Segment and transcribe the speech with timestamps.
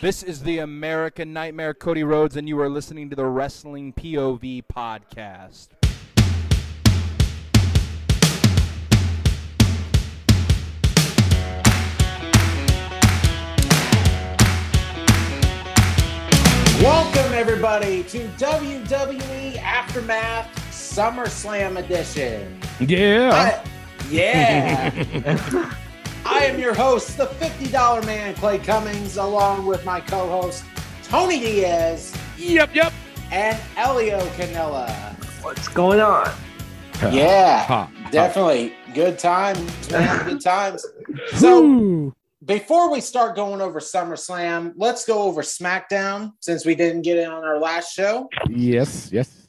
[0.00, 4.62] This is the American Nightmare, Cody Rhodes, and you are listening to the Wrestling POV
[4.74, 5.68] podcast.
[16.82, 22.58] Welcome, everybody, to WWE Aftermath SummerSlam Edition.
[22.80, 23.30] Yeah.
[23.62, 23.79] I-
[24.10, 25.74] yeah.
[26.26, 30.64] I am your host, the $50 man, Clay Cummings, along with my co host,
[31.04, 32.92] Tony Diaz Yep, yep.
[33.32, 34.90] and Elio Canella.
[35.42, 36.30] What's going on?
[37.10, 38.74] Yeah, Ha, definitely.
[38.92, 40.24] Good times, man.
[40.26, 40.84] Good times.
[41.36, 47.16] So, before we start going over SummerSlam, let's go over SmackDown since we didn't get
[47.18, 48.28] it on our last show.
[48.48, 49.48] Yes, yes.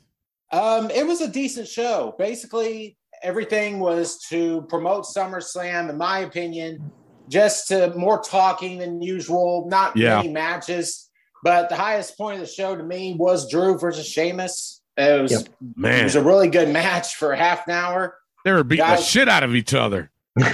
[0.52, 2.16] Um, it was a decent show.
[2.18, 6.92] Basically, everything was to promote SummerSlam, in my opinion,
[7.30, 10.18] just to more talking than usual, not Yeah.
[10.18, 11.10] many matches.
[11.44, 14.82] But the highest point of the show to me was Drew versus Sheamus.
[14.98, 15.42] It was, Yep.
[15.86, 18.18] it was a really good match for half an hour.
[18.44, 20.10] they were beating the shit out of each other.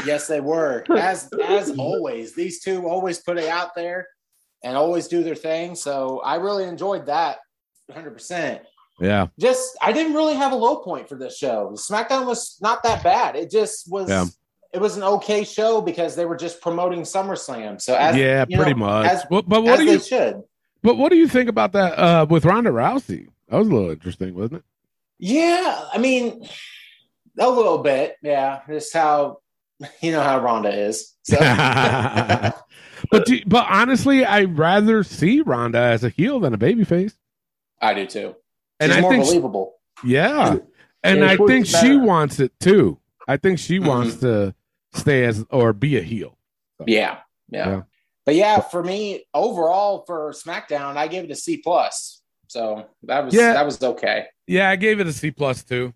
[0.06, 0.84] Yes, they were.
[0.98, 4.08] As as always, these two always put it out there
[4.64, 5.74] and always do their thing.
[5.76, 7.38] So I really enjoyed that
[7.92, 8.60] 100%.
[9.00, 9.28] Yeah.
[9.40, 11.72] just I didn't really have a low point for this show.
[11.76, 13.36] SmackDown was not that bad.
[13.36, 14.26] It just was Yeah.
[14.74, 17.80] it was an okay show because they were just promoting SummerSlam.
[17.82, 19.08] So as yeah, pretty know, much.
[19.08, 20.42] as, but but what as do you should.
[20.82, 23.28] but what do you think about that uh with Ronda Rousey?
[23.50, 24.64] That was a little interesting, wasn't it?
[25.20, 26.48] Yeah, I mean
[27.40, 28.16] a little bit.
[28.24, 29.40] Yeah, just how
[30.02, 31.14] you know how Ronda is.
[31.24, 31.38] So
[33.12, 37.14] but do, but honestly, I'd rather see Ronda as a heel than a babyface.
[37.80, 38.36] I do too.
[38.80, 39.74] And She's I more think believable.
[40.04, 40.58] Yeah.
[41.04, 43.00] And Yeah, I think she wants it too.
[43.28, 43.88] I think she Mm-hmm.
[43.88, 44.54] wants to
[44.94, 46.38] stay as or be a heel.
[46.86, 47.20] Yeah,
[47.50, 47.68] yeah.
[47.70, 47.82] Yeah.
[48.26, 52.22] But yeah, for me overall for SmackDown, I gave it a C plus.
[52.48, 53.54] So that was Yeah.
[53.54, 54.26] that was okay.
[54.48, 55.94] Yeah, I gave it a C plus too.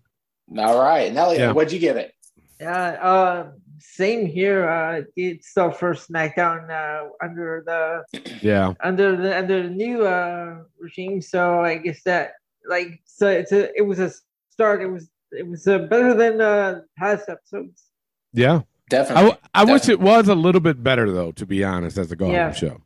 [0.58, 1.12] All right.
[1.12, 1.52] Nelly, Yeah.
[1.52, 2.12] what'd you give it?
[2.60, 4.68] Yeah, uh, same here.
[4.68, 8.04] Uh, it's the first SmackDown uh, under the
[8.40, 8.74] Yeah.
[8.82, 11.20] under the under the new uh, regime.
[11.20, 12.32] So I guess that
[12.68, 14.10] like so it's a it was a
[14.50, 14.82] start.
[14.82, 17.84] It was it was uh, better than uh, past episodes.
[18.32, 18.56] Yeah.
[18.56, 19.22] I, Definitely.
[19.30, 22.16] w- I wish it was a little bit better though, to be honest, as a
[22.16, 22.52] go Yeah.
[22.52, 22.82] show.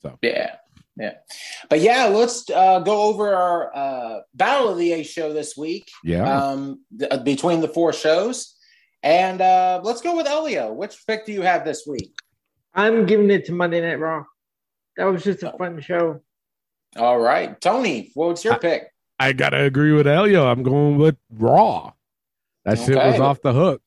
[0.00, 0.56] So yeah,
[0.96, 1.14] yeah.
[1.68, 5.90] But yeah, let's uh, go over our uh, Battle of the A show this week
[6.04, 6.24] Yeah.
[6.24, 8.56] um, th- uh, between the four shows.
[9.02, 10.72] And uh, let's go with Elio.
[10.72, 12.14] Which pick do you have this week?
[12.74, 14.24] I'm giving it to Monday Night Raw.
[14.96, 16.20] That was just a fun show.
[16.96, 17.60] All right.
[17.60, 18.91] Tony, what's your I- pick?
[19.22, 20.46] I gotta agree with Elio.
[20.46, 21.92] I'm going with Raw.
[22.64, 23.80] That shit was off the hook.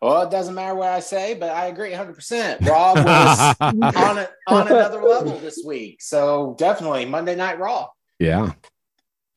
[0.00, 2.66] Well, it doesn't matter what I say, but I agree 100%.
[2.68, 6.02] Raw was on, a, on another level this week.
[6.02, 7.88] So definitely Monday Night Raw.
[8.18, 8.52] yeah.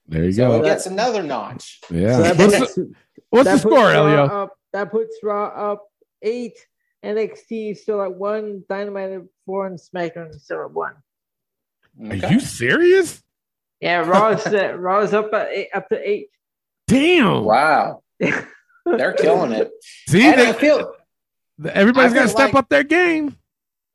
[0.08, 0.62] There you So go.
[0.62, 1.82] it gets another notch.
[1.92, 2.16] Yeah.
[2.18, 2.94] So that what's puts, the,
[3.30, 4.26] what's that puts score, Elio?
[4.26, 5.88] Up, that puts Raw up
[6.24, 6.58] eight.
[7.04, 8.64] NXT still at one.
[8.68, 10.94] Dynamite at four, and SmackDown still at one.
[12.10, 13.22] Are you serious?
[13.82, 16.28] Yeah, Raw is uh, Raw up at eight, up to eight.
[16.88, 17.44] Damn.
[17.44, 18.04] Wow.
[18.20, 19.72] They're killing it.
[20.08, 20.94] See, And they, I feel,
[21.72, 23.36] everybody's I got to step like- up their game.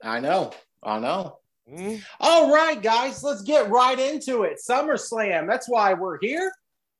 [0.02, 0.52] I know,
[0.82, 1.36] I know.
[2.18, 4.58] All right, guys, let's get right into it.
[4.68, 5.46] SummerSlam.
[5.46, 6.52] That's why we're here.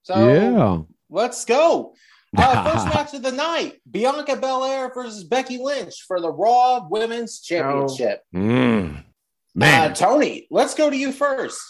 [0.03, 0.79] So yeah.
[1.09, 1.95] let's go.
[2.37, 7.41] Uh, first match of the night: Bianca Belair versus Becky Lynch for the Raw Women's
[7.41, 8.23] Championship.
[8.33, 9.03] Mm.
[9.57, 11.61] Man, Uh, Tony, let's go to you first.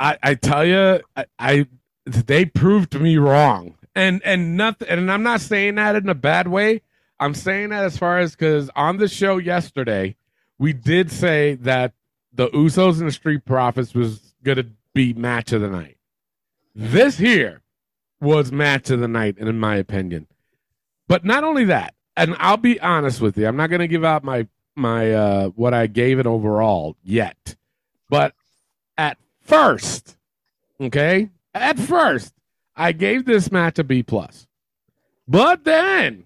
[0.00, 1.66] I, I tell you, I, I
[2.04, 4.88] they proved me wrong, and and nothing.
[4.88, 6.82] And I'm not saying that in a bad way.
[7.20, 10.16] I'm saying that as far as because on the show yesterday,
[10.58, 11.92] we did say that
[12.32, 15.96] the Usos and the Street Profits was gonna be match of the night.
[16.74, 17.62] This here
[18.20, 20.26] was match of the night, in my opinion.
[21.08, 24.22] But not only that, and I'll be honest with you, I'm not gonna give out
[24.22, 24.46] my
[24.76, 27.56] my uh what I gave it overall yet.
[28.08, 28.34] But
[28.96, 30.16] at first,
[30.80, 32.34] okay, at first,
[32.76, 34.46] I gave this match a B plus.
[35.26, 36.24] But then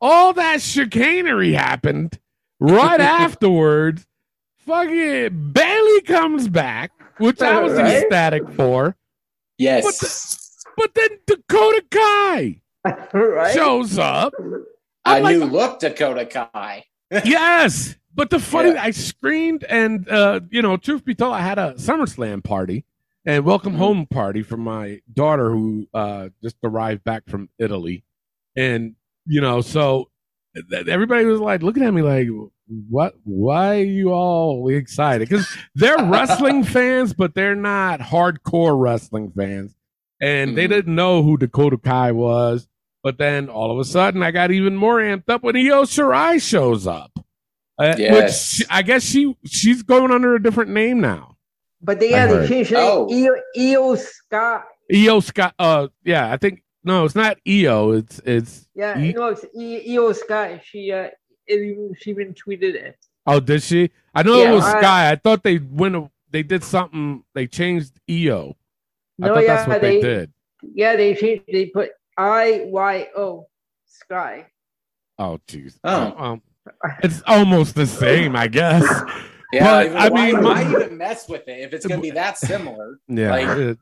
[0.00, 2.18] all that chicanery happened
[2.60, 4.06] right afterwards.
[4.66, 7.96] Fucking Bayley comes back, which I was Right?
[8.02, 8.96] ecstatic for.
[9.58, 9.84] Yes.
[10.74, 12.60] What But then Dakota Kai
[13.12, 13.54] right?
[13.54, 14.32] shows up.
[15.06, 16.84] A I'm like, new look, Dakota Kai.
[17.24, 17.96] yes.
[18.14, 18.82] But the funny, Yeah.
[18.82, 22.84] I screamed, and uh, you know, truth be told, I had a SummerSlam party
[23.26, 23.78] and welcome Mhm.
[23.78, 28.04] home party for my daughter who uh, just arrived back from Italy,
[28.56, 28.94] and
[29.26, 30.10] you know, so
[30.86, 32.28] everybody was like looking at me like,
[32.88, 33.14] "What?
[33.24, 39.74] Why are you all excited?" Because they're wrestling fans, but they're not hardcore wrestling fans,
[40.20, 40.70] and they Mhm.
[40.70, 42.68] didn't know who Dakota Kai was.
[43.02, 46.40] But then all of a sudden, I got even more amped up when Io Shirai
[46.40, 47.10] shows up.
[47.78, 48.14] Uh, Yes.
[48.14, 51.36] Which she- I guess she she's going under a different name now.
[51.82, 52.42] But they I yeah, heard.
[52.44, 52.78] they changed it.
[52.78, 53.08] Oh.
[53.10, 54.62] Io, Io Sky.
[54.94, 55.54] Io Scott.
[55.58, 57.92] Uh, yeah, I think no, it's not Eo.
[57.92, 58.68] It's it's.
[58.74, 60.60] Yeah, E- no, it's I- Io Sky.
[60.64, 61.08] She uh,
[61.46, 62.96] it even she even tweeted it.
[63.26, 63.90] Oh, did she?
[64.14, 65.10] I know Yeah, it was I- Sky.
[65.10, 66.10] I thought they went.
[66.30, 67.22] They did something.
[67.34, 68.56] They changed Io.
[69.22, 70.32] I No, thought yeah, that's what they, they, did.
[70.62, 71.44] Yeah, they changed.
[71.50, 73.46] They put I Y O
[73.86, 74.46] Sky.
[75.18, 75.78] Oh, jeez.
[75.84, 76.14] Oh.
[76.16, 76.42] Um,
[77.02, 78.84] it's almost the same, I guess.
[79.52, 82.02] Yeah, But, even- I why, mean, why even mess with it if it's going to
[82.02, 82.98] be that similar?
[83.08, 83.30] Yeah.
[83.30, 83.78] Like- it-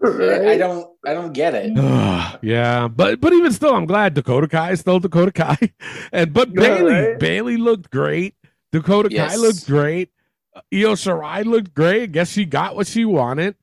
[0.49, 1.73] I don't, I don't get it.
[2.43, 5.56] yeah, but but even still, I'm glad Dakota Kai is still Dakota Kai,
[6.12, 7.19] and but Yeah, Bayley right?
[7.19, 8.34] Bayley looked great.
[8.73, 10.11] Dakota Kai looked great.
[10.55, 12.12] Uh, Io Shirai looked great.
[12.12, 13.55] Guess she got what she wanted.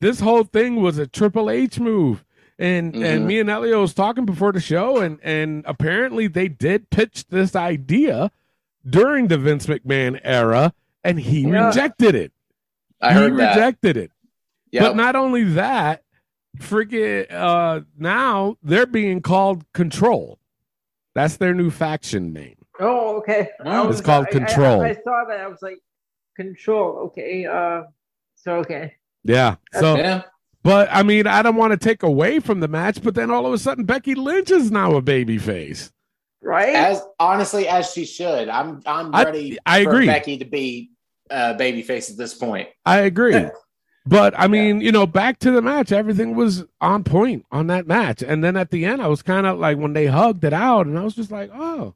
[0.00, 2.24] This whole thing was a Triple H move,
[2.58, 3.26] and and Mhm.
[3.26, 7.54] me and Elio was talking before the show, and and apparently they did pitch this
[7.54, 8.32] idea
[8.88, 10.72] during the Vince McMahon era,
[11.04, 11.66] and he Yeah.
[11.68, 12.32] rejected it.
[13.00, 13.54] I he heard that.
[13.56, 14.10] rejected it.
[14.72, 14.82] Yep.
[14.82, 16.02] But not only that,
[16.58, 20.38] freaking uh now they're being called Control.
[21.14, 22.56] That's their new faction name.
[22.80, 23.50] Oh, okay.
[23.64, 24.80] I Oh, was- it's called I- I- Control.
[24.82, 25.40] I, saw that.
[25.40, 25.78] I was like,
[26.36, 26.98] control.
[27.06, 27.44] Okay.
[27.46, 27.82] Uh,
[28.36, 28.94] so okay.
[29.24, 29.56] Yeah.
[29.78, 30.22] So yeah.
[30.62, 33.46] but I mean, I don't want to take away from the match, but then all
[33.46, 35.92] of a sudden Becky Lynch is now a baby face.
[36.42, 36.74] Right.
[36.74, 38.48] As honestly as she should.
[38.48, 39.58] I'm, I'm ready.
[39.64, 40.06] I for agree.
[40.06, 40.90] Becky to be
[41.30, 42.68] uh, babyface at this point.
[42.84, 43.46] I agree.
[44.04, 47.86] But I mean, you know, back to the match, everything was on point on that
[47.86, 48.22] match.
[48.22, 50.86] And then at the end, I was kind of like when they hugged it out,
[50.86, 51.94] and I was just like, oh,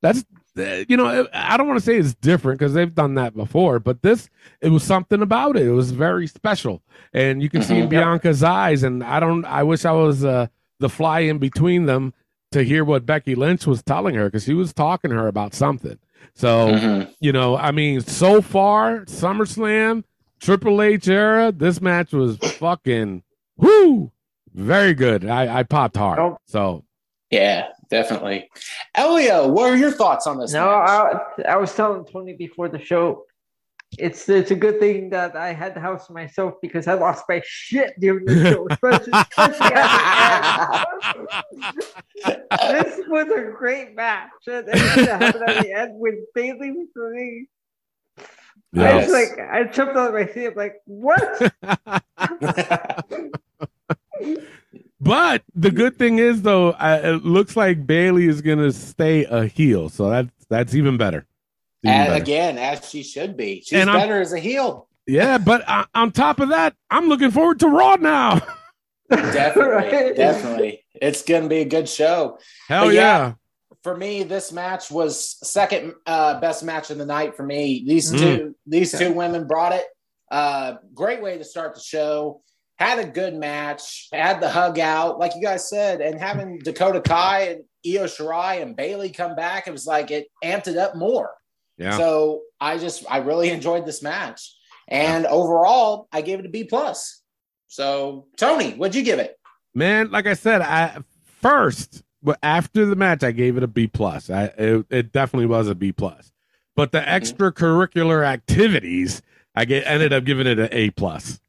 [0.00, 0.24] that's,
[0.58, 3.78] uh, you know, I don't want to say it's different because they've done that before,
[3.78, 4.30] but this,
[4.62, 5.66] it was something about it.
[5.66, 6.82] It was very special.
[7.12, 7.88] And you can see in.
[7.90, 10.46] Bianca's eyes, and I don't, I wish I was uh,
[10.80, 12.14] the fly in between them
[12.52, 15.54] to hear what Becky Lynch was telling her because she was talking to her about
[15.54, 15.98] something.
[16.34, 17.14] So, Mhm.
[17.20, 20.04] you know, I mean, so far, SummerSlam,
[20.40, 23.22] Triple H era, this match was fucking
[23.56, 24.10] whoo,
[24.54, 25.24] very good.
[25.28, 26.18] I, I popped hard.
[26.18, 26.38] Oh.
[26.46, 26.84] So
[27.30, 28.50] Yeah, definitely.
[28.94, 30.52] Elio, what are your thoughts on this?
[30.52, 31.16] No, match?
[31.46, 33.24] I, I was telling Tony before the show.
[33.98, 37.42] It's it's a good thing that I had the house myself because I lost my
[37.44, 41.44] shit during the show, especially, especially at the
[42.24, 42.42] end.
[42.70, 44.30] This was a great match.
[44.46, 47.48] And happened at the end with Bayley for me.
[48.74, 50.46] I was like, I jumped out of my seat.
[50.46, 51.52] I'm like, what?
[55.00, 59.44] but the good thing is though, I, it looks like Bayley is gonna stay a
[59.46, 61.26] heel, so that's that's even better.
[61.84, 62.22] Even And better.
[62.22, 63.62] again, as she should be.
[63.64, 64.88] She's And I'm- better as a heel.
[65.06, 68.40] Yeah, but uh, on top of that, I'm looking forward to Raw now.
[69.10, 70.16] Definitely, Right?
[70.16, 70.84] definitely.
[70.94, 72.38] It's going to be a good show.
[72.68, 73.00] Hell yeah.
[73.00, 73.32] yeah.
[73.82, 77.84] For me, this match was second uh, best match of the night for me.
[77.86, 78.18] These Mm.
[78.18, 79.84] two, these two women brought it.
[80.30, 82.42] Uh, great way to start the show.
[82.76, 84.08] Had a good match.
[84.12, 88.62] Had the hug out, like you guys said, and having Dakota Kai and Io Shirai
[88.62, 91.32] and Bayley come back, it was like it amped it up more.
[91.82, 91.96] Yeah.
[91.96, 94.54] So I just I really enjoyed this match,
[94.88, 97.22] and overall I gave it a B plus.
[97.68, 99.38] So Tony, what'd you give it?
[99.74, 100.98] Man, like I said, I
[101.40, 104.30] first, but after the match, I gave it a B plus.
[104.30, 106.32] I it, it definitely was a B plus.
[106.74, 107.10] But the mm-hmm.
[107.10, 109.22] extracurricular activities,
[109.54, 111.40] I get ended up giving it an A plus.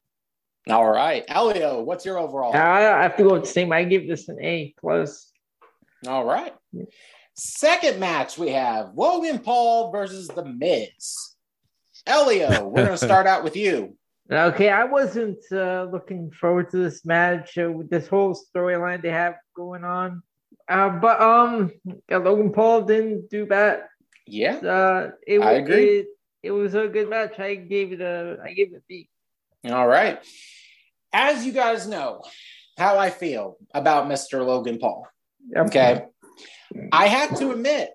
[0.69, 2.55] All right, Elio, what's your overall?
[2.55, 3.73] I have to go with the same.
[3.73, 5.29] I give this an A plus.
[6.07, 6.53] All right.
[7.35, 11.35] Second match we have Logan Paul versus The Miz.
[12.05, 13.97] Elio, we're going to start out with you.
[14.31, 19.09] Okay, I wasn't uh, looking forward to this match uh, with this whole storyline they
[19.09, 20.23] have going on.
[20.69, 21.71] Uh, but um,
[22.09, 23.83] yeah, Logan Paul didn't do bad.
[24.25, 24.55] Yeah.
[24.55, 25.99] Uh, it, I wa- agree.
[25.99, 26.07] It,
[26.41, 27.37] it was a good match.
[27.39, 29.09] I gave it a I gave it a B.
[29.69, 30.19] All right.
[31.11, 32.21] As you guys know
[32.77, 34.45] how I feel about Mr.
[34.45, 35.07] Logan Paul.
[35.55, 36.05] Okay.
[36.91, 37.91] I have to admit,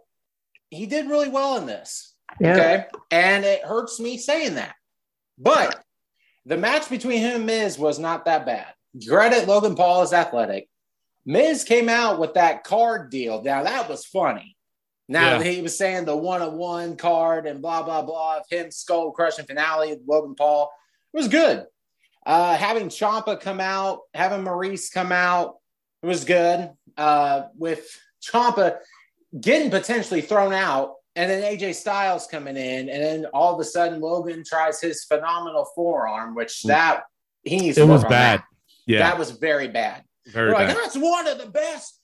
[0.71, 2.15] he did really well in this.
[2.41, 2.53] Yeah.
[2.53, 2.85] Okay.
[3.11, 4.75] And it hurts me saying that.
[5.39, 5.83] But
[6.45, 8.67] the match between him and Miz was not that bad.
[9.07, 10.69] Credit Logan Paul is athletic.
[11.25, 13.43] Miz came out with that card deal.
[13.43, 14.57] Now that was funny.
[15.09, 15.43] Now Yeah.
[15.43, 19.11] he was saying the one on one card and blah blah blah of him skull
[19.13, 20.71] crushing finale of Logan Paul.
[21.13, 21.67] It was good.
[22.27, 25.57] Uh, having Ciampa come out, having Maurice come out,
[26.03, 26.71] it was good.
[26.97, 27.89] Uh, with
[28.23, 28.79] Ciampa,
[29.41, 33.65] getting potentially thrown out, and then AJ Styles coming in, and then all of a
[33.65, 36.69] sudden Logan tries his phenomenal forearm, which mm.
[36.69, 37.03] that
[37.45, 37.77] he needs.
[37.77, 38.41] to It was bad.
[38.41, 38.45] that.
[38.87, 40.05] Yeah, That was very bad.
[40.27, 40.77] very We're like, bad.
[40.77, 42.01] that's one of the best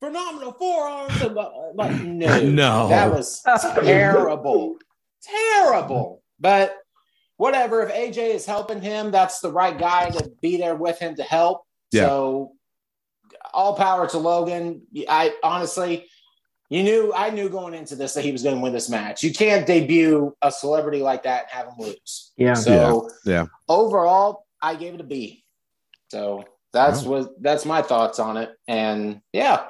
[0.00, 1.22] phenomenal forearms.
[1.22, 2.88] of the-" Like, no, No.
[2.88, 4.76] that was terrible,
[5.22, 6.22] terrible.
[6.38, 6.76] But
[7.36, 7.82] whatever.
[7.82, 11.22] If AJ is helping him, that's the right guy to be there with him to
[11.22, 11.62] help.
[11.92, 12.06] Yeah.
[12.06, 12.52] So,
[13.56, 14.82] all power to Logan.
[15.08, 16.06] I honestly,
[16.68, 19.22] you knew, I knew going into this that he was going to win this match.
[19.22, 22.32] You can't debut a celebrity like that and have him lose.
[22.36, 22.54] Yeah.
[22.54, 23.46] So, Yeah, yeah.
[23.68, 25.42] overall, I gave it a B.
[26.10, 28.50] So that's what that's my thoughts on it.
[28.68, 29.68] And yeah,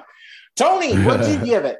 [0.55, 1.79] Tony, what did you give it?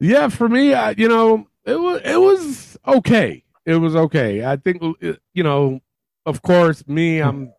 [0.00, 3.44] Yeah, for me, I, you know, it was it was okay.
[3.66, 4.44] It was okay.
[4.44, 5.80] I think you know,
[6.24, 7.52] of course, me, I'm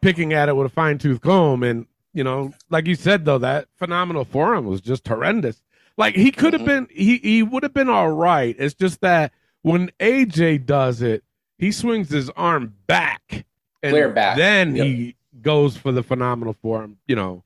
[0.00, 3.38] picking at it with a fine tooth comb, and you know, like you said though,
[3.38, 5.60] that phenomenal forearm was just horrendous.
[5.98, 6.66] Like he could have Mhm.
[6.66, 8.56] been, he he would have been all right.
[8.58, 11.22] It's just that when AJ does it,
[11.58, 13.44] he swings his arm back,
[13.82, 14.36] and Clear back.
[14.36, 14.86] then Yep.
[14.86, 17.44] he goes for the phenomenal forearm, you know,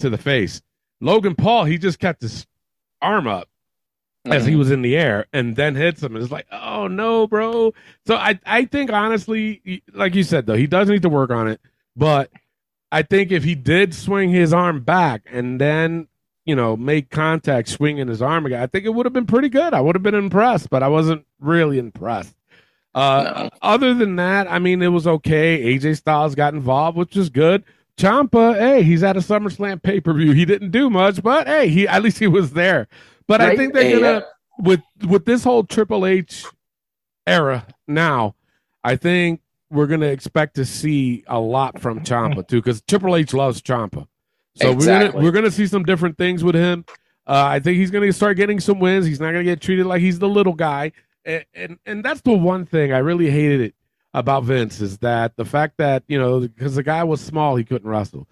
[0.00, 0.60] to the face.
[1.00, 2.46] Logan Paul, he just kept his
[3.00, 3.48] arm up
[4.26, 4.58] as he Mhm.
[4.58, 6.16] was in the air and then hits him.
[6.16, 7.72] It's like, oh no, bro.
[8.06, 11.48] So I, I think honestly, like you said though, he does need to work on
[11.48, 11.60] it.
[11.96, 12.30] But
[12.90, 16.08] I think if he did swing his arm back and then
[16.44, 19.48] you know make contact swinging his arm again, I think it would have been pretty
[19.48, 19.74] good.
[19.74, 22.34] I would have been impressed, but I wasn't really impressed.
[22.94, 23.50] Uh, No.
[23.62, 25.74] Other than that, I mean, it was okay.
[25.74, 27.64] AJ Styles got involved, which was good.
[27.98, 30.32] Ciampa, hey, he's at a SummerSlam pay per view.
[30.32, 32.88] He didn't do much, but hey, he at least he was there.
[33.26, 34.20] But I think they're gonna yeah.
[34.58, 36.44] with with this whole Triple H
[37.26, 38.36] era now.
[38.84, 43.34] I think we're gonna expect to see a lot from Ciampa too, because Triple H
[43.34, 44.06] loves Ciampa.
[44.56, 46.84] So we're gonna we're gonna see some different things with him.
[47.26, 49.06] Uh, I think he's gonna start getting some wins.
[49.06, 50.92] He's not gonna get treated like he's the little guy,
[51.24, 53.74] and and, and that's the one thing I really hated it
[54.14, 57.64] about Vince is that the fact that you know because the guy was small, he
[57.64, 58.26] couldn't wrestle.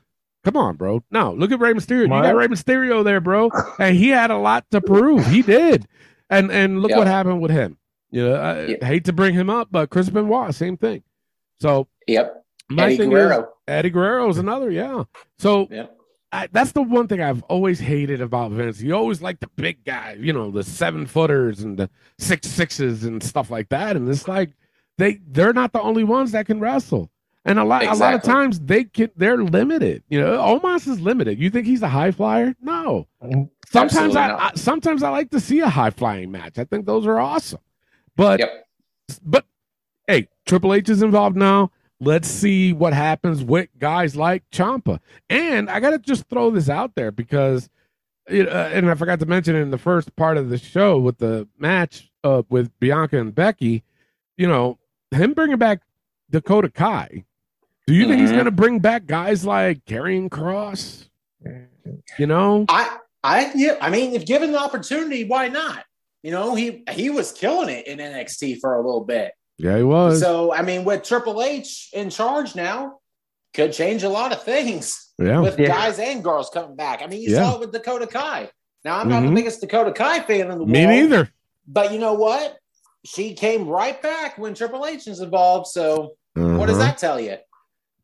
[0.44, 1.02] Come on, bro.
[1.10, 2.02] No, look at Rey Mysterio.
[2.02, 2.36] You got What?
[2.36, 5.26] Rey Mysterio there, bro, and he had a lot to prove.
[5.26, 5.86] He did,
[6.30, 6.98] and and look Yeah.
[6.98, 7.76] what happened with him.
[8.10, 8.84] You know, I Yeah.
[8.86, 11.02] hate to bring him up, but Chris Benoit, same thing.
[11.60, 12.44] So Yep.
[12.70, 13.40] my Eddie thing Guerrero.
[13.40, 15.04] is Eddie Guerrero is another, yeah.
[15.38, 15.92] So Yep.
[16.32, 18.78] I, that's the one thing I've always hated about Vince.
[18.80, 23.04] He always liked the big guy, you know, the seven footers and the six sixes
[23.04, 23.96] and stuff like that.
[23.96, 24.50] And it's like
[24.98, 27.10] they they're not the only ones that can wrestle.
[27.44, 30.02] And a lot a lot of times they can they're limited.
[30.08, 31.38] You know, Omos is limited.
[31.38, 32.56] You think he's a high flyer?
[32.60, 33.06] No.
[33.70, 36.58] Sometimes I, I, sometimes I like to see a high flying match.
[36.58, 37.60] I think those are awesome.
[38.16, 38.66] But Yep.
[39.24, 39.44] but
[40.46, 41.70] Triple H is involved now.
[42.00, 45.00] Let's see what happens with guys like Ciampa.
[45.30, 47.68] And I got to just throw this out there because,
[48.28, 51.18] it, uh, and I forgot to mention in the first part of the show with
[51.18, 53.82] the match uh, with Bianca and Becky,
[54.36, 54.78] you know,
[55.10, 55.80] him bringing back
[56.30, 57.24] Dakota Kai.
[57.86, 58.34] Do you think he's Mhm.
[58.34, 61.08] going to bring back guys like Karrion Kross?
[62.18, 65.84] You know, I I yeah, I mean, if given the opportunity, why not?
[66.24, 69.32] You know, he he was killing it in NXT for a little bit.
[69.58, 70.20] Yeah, he was.
[70.20, 72.98] So I mean, with Triple H in charge now,
[73.54, 75.68] could change a lot of things yeah, with Yeah.
[75.68, 77.02] guys and girls coming back.
[77.02, 77.42] I mean, you Yeah.
[77.44, 78.50] saw it with Dakota Kai.
[78.84, 79.28] Now I'm not Mhm.
[79.30, 81.30] the biggest Dakota Kai fan in the me world, Me neither.
[81.66, 82.58] but you know what?
[83.04, 85.68] She came right back when Triple H is involved.
[85.68, 86.86] So what does Uh-huh.
[86.86, 87.36] that tell you?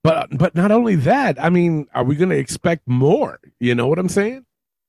[0.02, 3.38] But but not only that, I mean, are we going to expect more?
[3.60, 4.44] You know what I'm saying?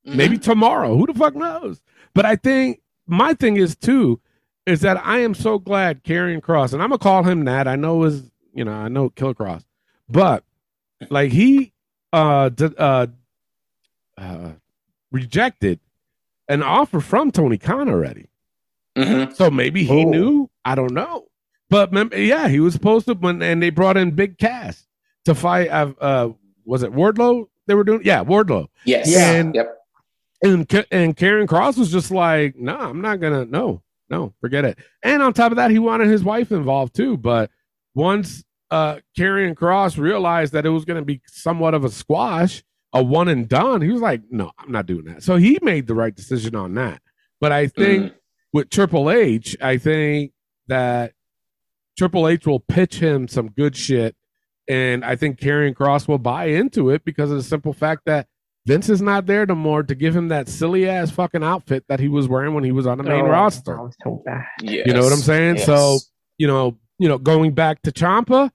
[0.07, 0.15] Mhm.
[0.15, 0.95] Maybe tomorrow.
[0.97, 1.81] Who the fuck knows?
[2.15, 4.19] But I think my thing is too
[4.65, 7.67] is that I am so glad Karrion Kross, and I'm gonna call him that.
[7.67, 9.63] I know is you know I know Killer Kross,
[10.09, 10.43] but
[11.09, 11.73] like he
[12.11, 13.07] uh d- uh
[14.17, 14.51] uh
[15.11, 15.79] rejected
[16.47, 18.27] an offer from Tony Khan already.
[18.97, 19.33] Mhm.
[19.35, 20.09] So maybe he Oh.
[20.09, 20.49] knew.
[20.65, 21.25] I don't know.
[21.69, 24.85] But mem- yeah, he was supposed to when and they brought in Big Cass
[25.25, 25.69] to fight.
[25.69, 26.29] Uh, uh
[26.65, 27.47] was it Wardlow?
[27.67, 29.09] They were doing yeah Wardlow Yes.
[29.09, 29.31] Yeah.
[29.31, 29.77] And- yep.
[30.43, 33.81] and and Karrion Kross was just like, no, I'm not gonna, no,
[34.13, 34.77] no, forget it.
[35.01, 37.17] And on top of that, he wanted his wife involved too.
[37.17, 37.49] But
[37.95, 43.01] once uh Karrion Kross realized that it was gonna be somewhat of a squash, a
[43.01, 45.23] one and done, he was like, no, I'm not doing that.
[45.23, 47.01] So he made the right decision on that.
[47.41, 48.13] But I think
[48.53, 50.31] with Triple H, I think
[50.67, 51.13] that
[51.97, 54.15] Triple H will pitch him some good shit.
[54.69, 58.27] And I think Karrion Kross will buy into it because of the simple fact that
[58.65, 61.99] Vince is not there no more to give him that silly ass fucking outfit that
[61.99, 63.75] he was wearing when he was on the main Oh, roster.
[63.75, 64.45] That was so bad.
[64.61, 64.87] Yes.
[64.87, 65.57] You know what I'm saying?
[65.57, 65.65] Yes.
[65.65, 65.99] So,
[66.37, 68.49] you know, you know, going back to Ciampa,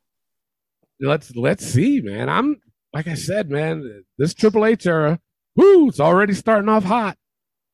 [1.00, 2.29] let's let's see, man.
[2.29, 2.61] I'm
[2.95, 5.21] like I said, man, this Triple H era,
[5.57, 7.17] woo, it's already starting off hot.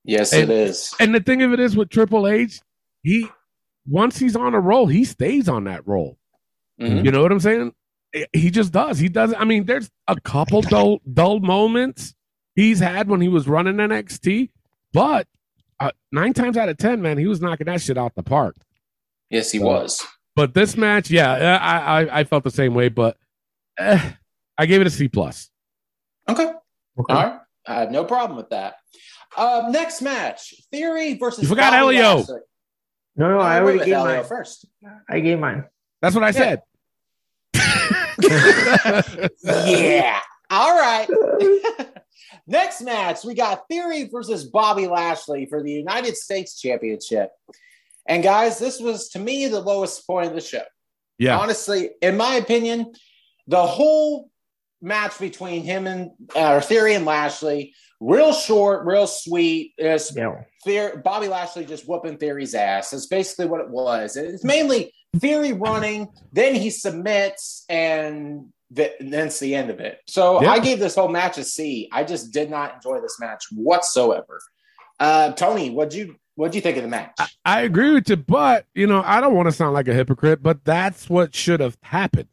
[0.04, 0.92] Yes, And- it is.
[0.98, 2.60] And the thing of it is with Triple H,
[3.02, 3.28] he
[3.86, 6.18] once he's on a roll, he stays on that roll.
[6.80, 7.04] Mhm.
[7.04, 7.72] You know what I'm saying?
[8.32, 8.98] He just does.
[8.98, 9.34] He does.
[9.36, 12.14] I mean, there's a couple dull dull moments
[12.54, 14.50] he's had when he was running NXT,
[14.92, 15.26] but
[15.80, 18.56] uh, nine times out of ten, man, he was knocking that shit out the park.
[19.30, 20.06] Yes, he was.
[20.36, 23.16] But this match, yeah, uh, I I, I felt the same way, but
[23.78, 24.12] eh,
[24.58, 25.50] I gave it a C plus.
[26.28, 26.46] Okay.
[26.96, 27.38] All right.
[27.66, 28.76] I have no problem with that.
[29.36, 31.42] Uh, next match Theory versus.
[31.42, 32.16] You forgot Bobby Elio.
[32.18, 32.40] Lashley.
[33.16, 34.24] No, no, Uh, I already gave Elio mine.
[34.24, 34.66] first.
[35.08, 35.64] I gave mine.
[36.02, 36.62] That's what I said.
[39.44, 40.20] Yeah.
[40.50, 41.08] All right.
[42.46, 47.30] Next match, we got Theory versus Bobby Lashley for the United States Championship.
[48.06, 50.62] And guys, this was to me the lowest point of the show.
[51.18, 52.92] Yeah, Honestly, in my opinion,
[53.46, 54.28] the whole
[54.82, 59.72] match between him and uh, Theory and Lashley, real short, real sweet.
[59.78, 60.42] It's Yeah.
[60.64, 62.90] Theory, Bobby Lashley just whooping Theory's ass.
[62.90, 64.16] That's basically what it was.
[64.16, 68.52] It's mainly Theory running, then he submits, and,
[69.00, 70.00] that's the end of it.
[70.06, 70.50] So Yeah.
[70.50, 71.88] I gave this whole match a C.
[71.92, 74.40] I just did not enjoy this match whatsoever.
[75.00, 77.16] Uh, Tony, what'd you what'd you think of the match?
[77.44, 80.42] I agree with you, but you know, I don't want to sound like a hypocrite,
[80.42, 82.28] but that's what should have happened.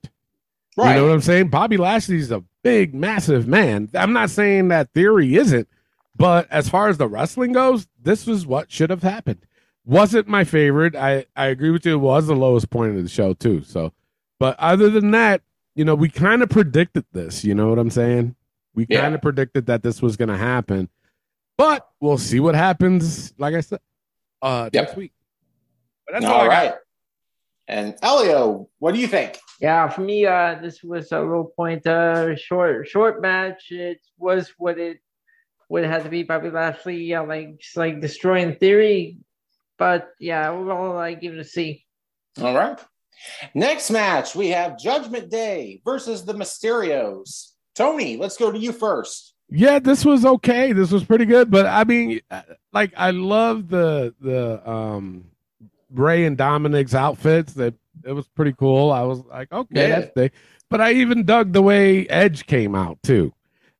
[0.78, 1.50] You know what I'm saying?
[1.50, 3.90] Bobby Lashley's a big, massive man.
[3.94, 5.68] I'm not saying that theory isn't,
[6.16, 9.46] but as far as the wrestling goes, this was what should have happened.
[9.86, 10.96] Wasn't my favorite.
[10.96, 11.94] I, I agree with you.
[11.96, 13.64] It was the lowest point of the show, too.
[13.64, 13.94] So,
[14.40, 15.42] but other than that,
[15.76, 17.44] you know, we kind of predicted this.
[17.44, 18.36] You know what I'm saying?
[18.74, 19.02] We Yeah.
[19.02, 20.90] kind of predicted that this was going to happen,
[21.58, 23.34] but we'll see what happens.
[23.38, 23.80] Like I said,
[24.42, 24.84] uh, Yep.
[24.86, 25.14] next week.
[26.08, 26.52] But that's all, All I got.
[26.54, 26.74] right.
[27.68, 29.40] And Elio, what do you think?
[29.60, 31.86] Yeah, for me, uh, this was a low point.
[31.86, 33.72] Uh, short, short match.
[33.72, 35.00] It was what it
[35.70, 36.24] would have to be.
[36.24, 39.20] Bobby Lashley, yeah, like just like destroying theory.
[39.78, 41.86] But yeah, overall, I give it a C.
[42.42, 42.80] All right.
[43.54, 47.52] Next match, we have Judgment Day versus the Mysterios.
[47.76, 49.34] Tony, let's go to you first.
[49.50, 50.72] Yeah, this was okay.
[50.72, 52.22] This was pretty good, but I mean,
[52.72, 55.26] like I love the the um
[55.94, 57.54] Rey and Dominic's outfits.
[57.54, 57.74] That
[58.06, 58.92] it was pretty cool.
[58.92, 60.00] I was like, okay, Yeah.
[60.16, 60.36] that's.
[60.70, 63.34] But I even dug the way Edge came out too,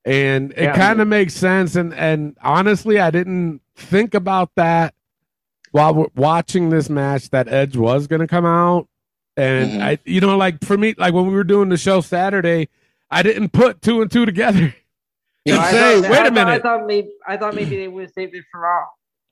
[0.04, 0.76] and it Yeah.
[0.76, 1.74] kind of makes sense.
[1.74, 4.94] And and honestly, I didn't think about that
[5.70, 8.88] while watching this match that Edge was going to come out.
[9.36, 9.82] And Mhm.
[9.82, 12.68] I, you know, like for me, like when we were doing the show Saturday,
[13.10, 14.74] I didn't put two and two together.
[15.46, 16.48] And I say, thought- wait I a thought- minute.
[16.52, 18.84] I thought maybe I thought maybe they would save it for Raw.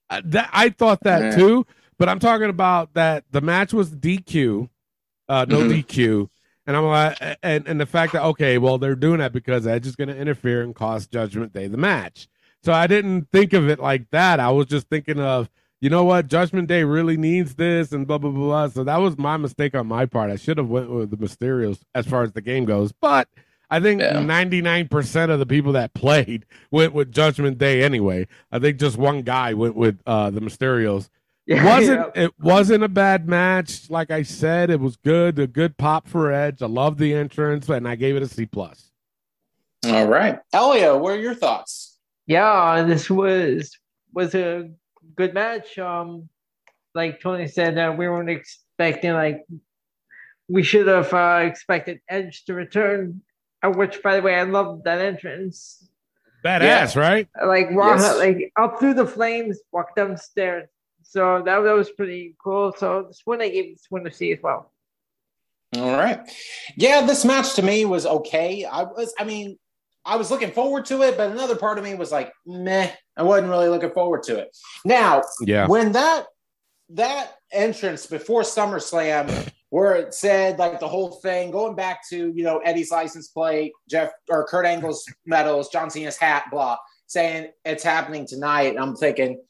[0.09, 1.37] Uh, that I thought that Yeah.
[1.37, 1.67] too,
[1.99, 4.69] but I'm talking about that the match was DQ,
[5.29, 5.71] uh, no Mhm.
[5.85, 6.31] DQ,
[6.67, 9.87] and I'm like, and and the fact that okay, well they're doing that because Edge
[9.87, 12.27] is going to interfere and cost Judgment Day the match.
[12.63, 14.41] So I didn't think of it like that.
[14.41, 15.49] I was just thinking of
[15.81, 18.41] you know what, Judgment Day really needs this and blah blah blah.
[18.41, 18.69] blah.
[18.69, 20.31] So that was my mistake on my part.
[20.31, 23.29] I should have went with the Mysterios as far as the game goes, but.
[23.73, 24.15] I think Yeah.
[24.15, 28.27] 99% of the people that played went with Judgment Day anyway.
[28.51, 31.09] I think just one guy went with uh, the Mysterios.
[31.47, 32.25] Yeah, wasn't yeah.
[32.25, 33.89] it wasn't a bad match.
[33.89, 35.39] Like I said, it was good.
[35.39, 36.63] A good pop for Edge.
[36.63, 38.91] I love the entrance, and I gave it a C plus.
[39.87, 40.41] All right.
[40.53, 41.97] Elio, what are your thoughts?
[42.27, 43.79] Yeah, this was
[44.13, 44.69] was a
[45.17, 45.79] good match.
[45.79, 46.29] Um,
[46.95, 49.45] like Tony said, uh, we weren't expecting like
[50.49, 53.23] we should have uh, expected Edge to return.
[53.63, 55.87] Uh, which, by the way, I love that entrance.
[56.43, 57.29] Badass, right?
[57.45, 58.17] Like walk, Yes.
[58.17, 60.69] like up through the flames, walk down the stairs.
[61.03, 62.73] So that, that was pretty cool.
[62.77, 64.73] So this one I gave this one to see as well.
[65.77, 66.21] All right.
[66.77, 68.65] Yeah, this match to me was okay.
[68.65, 69.59] I was, I mean,
[70.11, 73.23] I was looking forward to it, but another part of me was like, meh, I
[73.23, 74.49] wasn't really looking forward to it.
[74.85, 75.67] Now, Yeah.
[75.69, 76.27] when that
[76.93, 82.43] that entrance before SummerSlam, where it said like the whole thing, going back to you
[82.43, 87.85] know Eddie's license plate, Jeff or Kurt Angle's medals, John Cena's hat, blah, saying it's
[87.85, 89.41] happening tonight, and I'm thinking.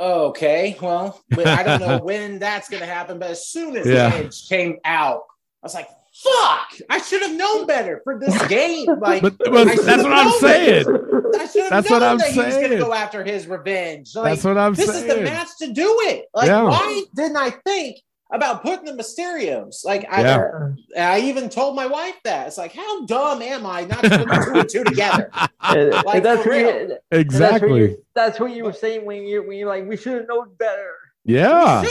[0.00, 4.12] Okay, well, I don't know when that's going to happen, but as soon as Yeah.
[4.14, 5.22] Edge came out,
[5.60, 5.88] I was like,
[6.22, 6.68] "Fuck!
[6.90, 10.26] I should have known better for this game." Like, But well, I that's what I'm
[10.28, 10.86] known saying.
[10.88, 12.80] I should have That's known what I'm that he was going to saying.
[12.80, 14.14] go after his revenge.
[14.14, 15.08] Like, That's what I'm this saying.
[15.08, 16.26] is the match to do it.
[16.34, 16.62] Like, Yeah.
[16.64, 17.98] why didn't I think
[18.32, 19.84] about putting the Mysterios?
[19.84, 20.72] Like, I, Yeah.
[20.96, 22.48] I even told my wife that.
[22.48, 25.30] It's like, how dumb am I not to put two and two together?
[25.70, 26.66] Like, that's for what real.
[26.66, 27.80] you, and That's what, exactly.
[27.80, 30.54] you, that's what you were saying when you when you're like we should have known
[30.58, 30.92] better.
[31.24, 31.82] Yeah.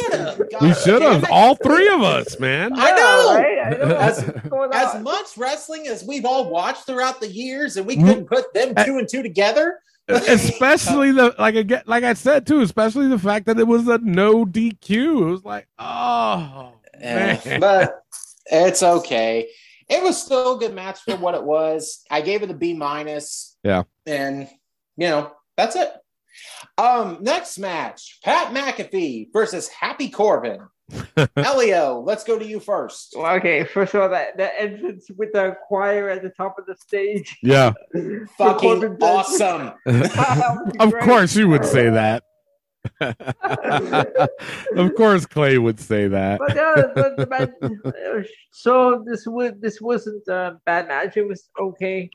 [0.62, 1.26] We should have.
[1.32, 2.72] All three of us, man.
[2.76, 3.36] I know.
[3.36, 3.60] right?
[3.60, 3.96] I know.
[4.72, 8.06] As- As much wrestling as we've all watched throughout the years, and we Mm.
[8.08, 9.80] couldn't put them two and two together.
[10.08, 13.98] especially the like again, like I said too, especially the fact that it was a
[13.98, 14.90] no DQ.
[14.90, 17.60] It was like, oh Yeah, man.
[17.60, 18.02] but
[18.46, 19.50] it's okay.
[19.90, 22.04] It was still a good match for what it was.
[22.10, 23.58] I gave it a B minus.
[23.64, 23.84] Yeah.
[24.06, 24.48] and
[24.96, 25.92] you know that's it.
[26.78, 30.60] Um, next match: Pat McAfee versus Happy Corbin.
[31.36, 33.14] Elio, let's go to you first.
[33.18, 36.66] Well, okay, first of all, that, that entrance with the choir at the top of
[36.66, 37.38] the stage.
[37.44, 37.74] yeah,
[38.38, 39.74] Fucking awesome.
[40.80, 42.24] of course you would say that.
[43.02, 46.40] of course, Clay would say that.
[46.40, 47.52] But, uh, but the match,
[47.84, 51.18] uh, so this was this wasn't a bad match.
[51.18, 52.10] It was okay.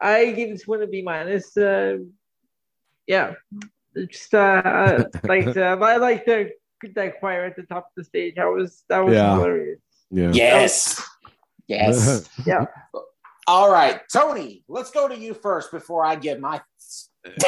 [0.00, 1.56] I give this one a B minus.
[1.56, 1.98] Uh,
[3.06, 3.34] yeah,
[3.96, 6.50] just uh, uh like uh, I like the
[6.94, 8.34] that choir at the top of the stage.
[8.36, 9.34] That was that was Yeah.
[9.34, 9.80] hilarious.
[10.10, 10.30] Yeah.
[10.32, 11.02] Yes,
[11.68, 12.28] yes.
[12.46, 12.66] Yeah,
[13.46, 16.60] All right, Tony, let's go to you first before I get my.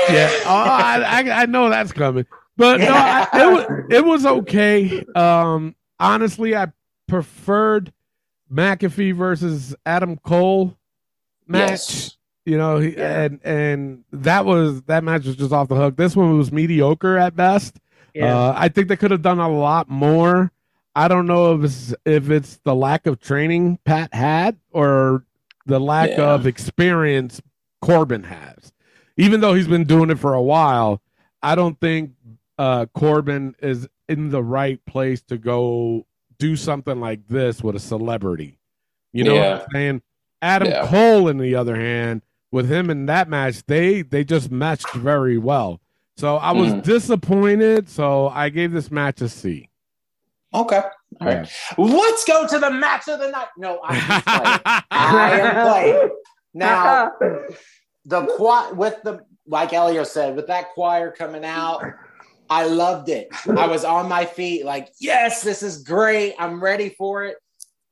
[0.09, 0.31] yeah.
[0.47, 5.05] Oh, I, I, I know that's coming, but no, I, it was it was okay.
[5.15, 6.69] Um, honestly, I
[7.09, 7.93] preferred
[8.51, 10.77] McAfee versus Adam Cole
[11.47, 11.71] match.
[11.71, 12.17] Yes.
[12.47, 13.23] You know, he, Yeah.
[13.23, 15.97] and and that was that match was just off the hook.
[15.97, 17.79] This one was mediocre at best.
[18.15, 18.37] yeah.
[18.37, 20.53] Uh, I think they could have done a lot more.
[20.95, 25.25] I don't know if it's if it's the lack of training Pat had or
[25.67, 26.35] the lack Yeah.
[26.35, 27.41] of experience
[27.81, 28.73] Corbin has.
[29.17, 31.01] Even though he's been doing it for a while,
[31.43, 32.13] I don't think
[32.59, 36.05] uh, Corbin is in the right place to go
[36.39, 38.59] do something like this with a celebrity.
[39.13, 39.53] You know Yeah.
[39.55, 40.03] what I'm saying?
[40.43, 40.87] Adam.
[40.89, 42.23] Cole, on the other hand,
[42.55, 45.81] with him in that match, they they just matched very well.
[46.17, 46.83] So I was Mhm.
[46.85, 47.89] disappointed.
[47.91, 49.69] So I gave this match a C.
[50.55, 50.81] Okay,
[51.21, 51.49] all right.
[51.77, 53.49] Let's go to the match of the night.
[53.59, 54.61] No, I'm playing.
[54.93, 56.11] I am playing.
[56.55, 57.11] Now,
[58.07, 61.83] the choir with the like Elio said, with that choir coming out,
[62.49, 63.29] I loved it.
[63.49, 66.35] I was on my feet, like, yes, this is great.
[66.39, 67.37] I'm ready for it.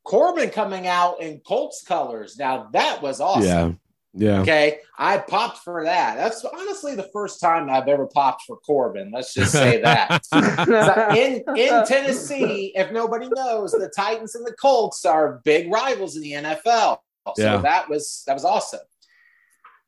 [0.05, 2.39] Corbin coming out in Colts colors.
[2.39, 3.81] Now that was awesome.
[4.15, 4.81] Yeah, Okay.
[4.99, 6.17] I popped for that.
[6.17, 9.11] That's honestly the first time I've ever popped for Corbin.
[9.11, 10.23] Let's just say that.
[11.17, 16.23] In in Tennessee, if nobody knows, the Titans and the Colts are big rivals in
[16.23, 16.99] the NFL.
[17.37, 17.57] So Yeah.
[17.63, 18.81] that was that was awesome.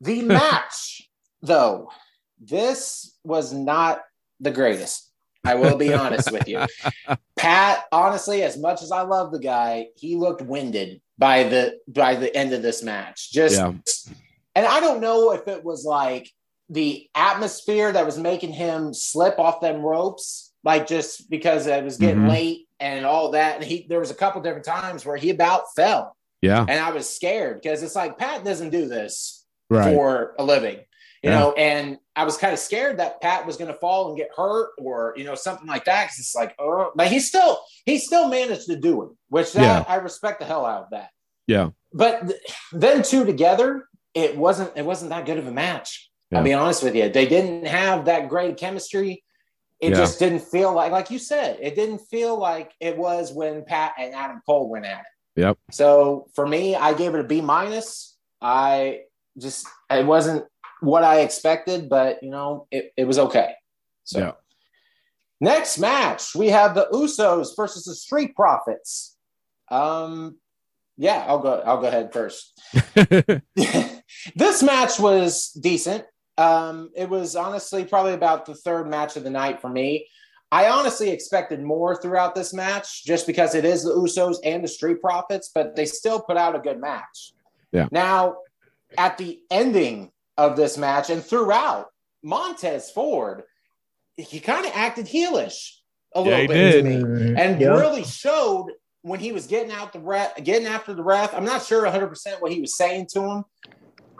[0.00, 1.08] The match,
[1.42, 1.90] though,
[2.40, 4.00] this was not
[4.40, 5.10] the greatest.
[5.44, 6.64] I will be honest with you.
[7.36, 12.14] Pat, honestly, as much as I love the guy, he looked winded by the by
[12.16, 13.30] the end of this match.
[13.32, 13.72] Just yeah,
[14.54, 16.30] and I don't know if it was like
[16.68, 21.98] the atmosphere that was making him slip off them ropes, like just because it was
[21.98, 22.30] getting Mhm.
[22.30, 23.56] late and all that.
[23.56, 26.16] And he there was a couple different times where he about fell.
[26.42, 26.60] yeah.
[26.68, 29.94] And I was scared because it's like Pat doesn't do this Right.
[29.94, 30.80] for a living.
[31.24, 31.38] You Yeah.
[31.38, 34.28] know, and I was kind of scared that Pat was going to fall and get
[34.36, 36.08] hurt or, you know, something like that.
[36.08, 39.62] Cause it's like, oh, but he still, he still managed to do it, which that,
[39.62, 39.84] Yeah.
[39.88, 41.08] I respect the hell out of that
[41.46, 41.70] Yeah.
[41.94, 42.40] but th-
[42.72, 46.10] them two together, it wasn't it wasn't that good of a match.
[46.30, 46.38] Yeah.
[46.38, 47.08] I'll be honest with you.
[47.08, 49.24] They didn't have that great chemistry.
[49.80, 49.96] It Yeah.
[49.96, 53.94] just didn't feel like like you said, it didn't feel like it was when Pat
[53.98, 55.40] and Adam Cole went at it.
[55.40, 55.56] Yep.
[55.70, 58.18] So for me, I gave it a B minus.
[58.42, 59.04] I
[59.38, 60.44] just it wasn't
[60.84, 63.54] what I expected, but you know, it, it was okay.
[64.04, 64.32] So Yeah.
[65.40, 69.16] next match, we have the Usos versus the Street Profits.
[69.70, 70.36] Um
[70.96, 72.60] yeah, I'll go I'll go ahead first.
[74.36, 76.04] this match was decent.
[76.36, 80.08] Um, it was honestly probably about the third match of the night for me.
[80.50, 84.68] I honestly expected more throughout this match just because it is the Usos and the
[84.68, 87.32] Street Profits, but they still put out a good match.
[87.72, 87.88] Yeah.
[87.90, 88.36] Now,
[88.96, 91.86] at the ending of this match and throughout,
[92.22, 93.44] Montez Ford,
[94.16, 95.70] he kind of acted heelish
[96.14, 97.68] a Yeah, little he bit to me and Yeah.
[97.68, 101.34] really showed when he was getting out the ref, getting after the ref.
[101.34, 103.44] I'm not sure 100 percent what he was saying to him,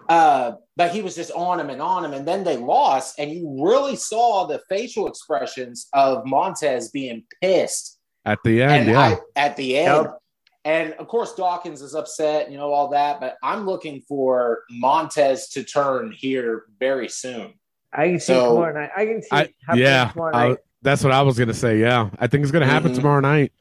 [0.08, 2.12] uh, but he was just on him and on him.
[2.12, 7.98] And then they lost, and you really saw the facial expressions of Montez being pissed.
[8.26, 9.00] At the end, and yeah.
[9.00, 10.04] I, at the end.
[10.04, 10.18] Yep.
[10.64, 13.20] And of course, Dawkins is upset, you know, all that.
[13.20, 17.52] But I'm looking for Montez to turn here very soon.
[17.92, 18.90] I can see So- tomorrow night.
[18.96, 21.78] I can see I, happening yeah, tomorrow I- that's what I was gonna say.
[21.78, 22.96] Yeah, I think it's gonna happen Mhm.
[22.96, 23.52] tomorrow night.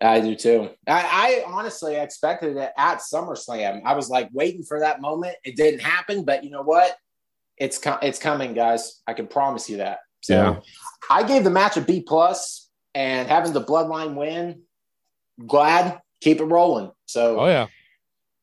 [0.00, 0.68] I do too.
[0.86, 3.82] I, I honestly expected it at SummerSlam.
[3.86, 5.36] I was like waiting for that moment.
[5.44, 6.96] It didn't happen, but you know what?
[7.56, 9.00] It's com- it's coming, guys.
[9.06, 10.00] I can promise you that.
[10.20, 10.60] So Yeah.
[11.08, 14.62] I gave the match a B plus, and having the Bloodline win,
[15.46, 16.90] glad keep it rolling.
[17.06, 17.66] So Oh yeah,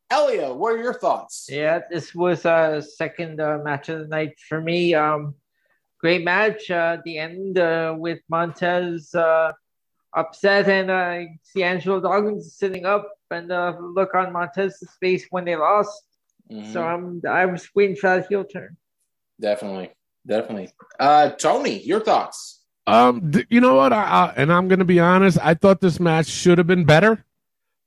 [0.09, 1.47] Elio, what are your thoughts?
[1.49, 4.93] Yeah, this was a second uh, match of the night for me.
[4.93, 5.35] Um,
[5.99, 6.69] great match.
[6.69, 9.51] Uh, the end uh, with Montez uh,
[10.13, 15.45] upset and uh, see Angelo Dawkins sitting up and uh, look on Montez's face when
[15.45, 15.95] they lost.
[16.51, 16.73] Mhm.
[16.73, 18.75] So I'm I was waiting for that heel turn.
[19.39, 19.89] definitely,
[20.27, 20.69] definitely.
[20.99, 22.59] Uh, Tony, your thoughts?
[22.87, 23.93] Um, th- you know what?
[23.93, 25.37] I, I, and I'm going to be honest.
[25.41, 27.23] I thought this match should have been better.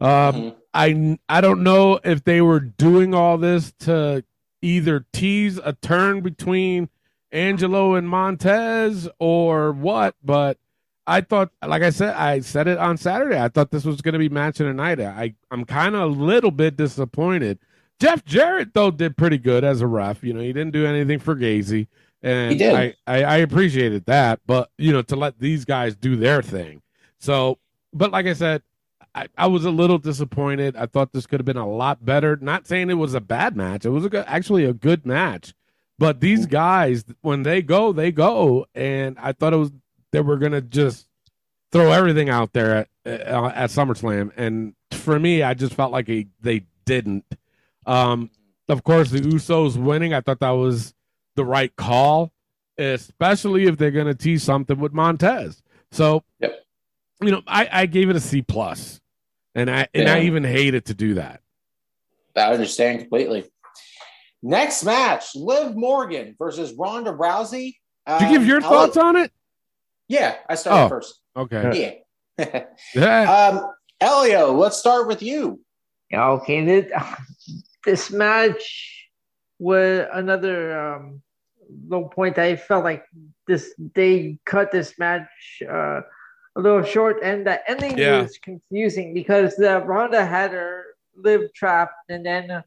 [0.04, 0.56] Um, Mhm.
[0.74, 4.24] I I don't know if they were doing all this to
[4.60, 6.88] either tease a turn between
[7.32, 10.58] Angelo and Montez or what, but
[11.06, 13.38] I thought, like I said, I said it on Saturday.
[13.38, 15.00] I thought this was going to be match of the night.
[15.00, 17.58] I I'm kind of a little bit disappointed.
[18.00, 20.24] Jeff Jarrett though did pretty good as a ref.
[20.24, 21.86] You know, he didn't do anything for Gazy,
[22.22, 22.58] and.
[22.76, 24.40] I, I I appreciated that.
[24.46, 26.82] But you know, to let these guys do their thing.
[27.18, 27.58] So,
[27.92, 28.62] but like I said,
[29.14, 30.76] I, I was a little disappointed.
[30.76, 32.36] I thought this could have been a lot better.
[32.40, 33.84] Not saying it was a bad match.
[33.84, 35.54] It was a good, actually a good match.
[35.98, 39.70] But these guys, when they go, they go, and I thought it was
[40.10, 41.06] they were gonna just
[41.70, 46.08] throw everything out there at, uh, at SummerSlam, and for me, I just felt like
[46.08, 47.24] a, they didn't.
[47.86, 48.30] Um,
[48.68, 50.94] of course, the Usos winning, I thought that was
[51.36, 52.32] the right call,
[52.78, 55.62] especially if they're gonna tease something with Montez.
[55.92, 56.64] So, Yep.
[57.22, 59.00] you know, I, I gave it a C plus,
[59.54, 60.24] and I and I Yeah.
[60.24, 61.40] even hated to do that.
[62.36, 63.44] I understand completely.
[64.42, 67.76] Next match: Liv Morgan versus Ronda Rousey.
[68.06, 69.32] Did you give your Um, I'll thoughts let- on it?
[70.08, 70.88] Yeah, I started Oh.
[70.88, 71.20] first.
[71.36, 72.00] Okay.
[72.38, 72.64] Yeah.
[72.94, 73.50] Yeah.
[73.62, 75.60] um, Elio, let's start with you.
[76.10, 76.62] Yeah, okay.
[76.64, 76.92] This,
[77.86, 79.08] this match
[79.58, 81.22] was another um,
[81.88, 82.38] low point.
[82.38, 83.04] I felt like
[83.46, 85.28] this they cut this match
[85.68, 86.02] uh,
[86.56, 88.22] a little short, and the ending Yeah.
[88.22, 90.84] was confusing because the Ronda had her
[91.16, 92.62] Liv trapped, and then uh,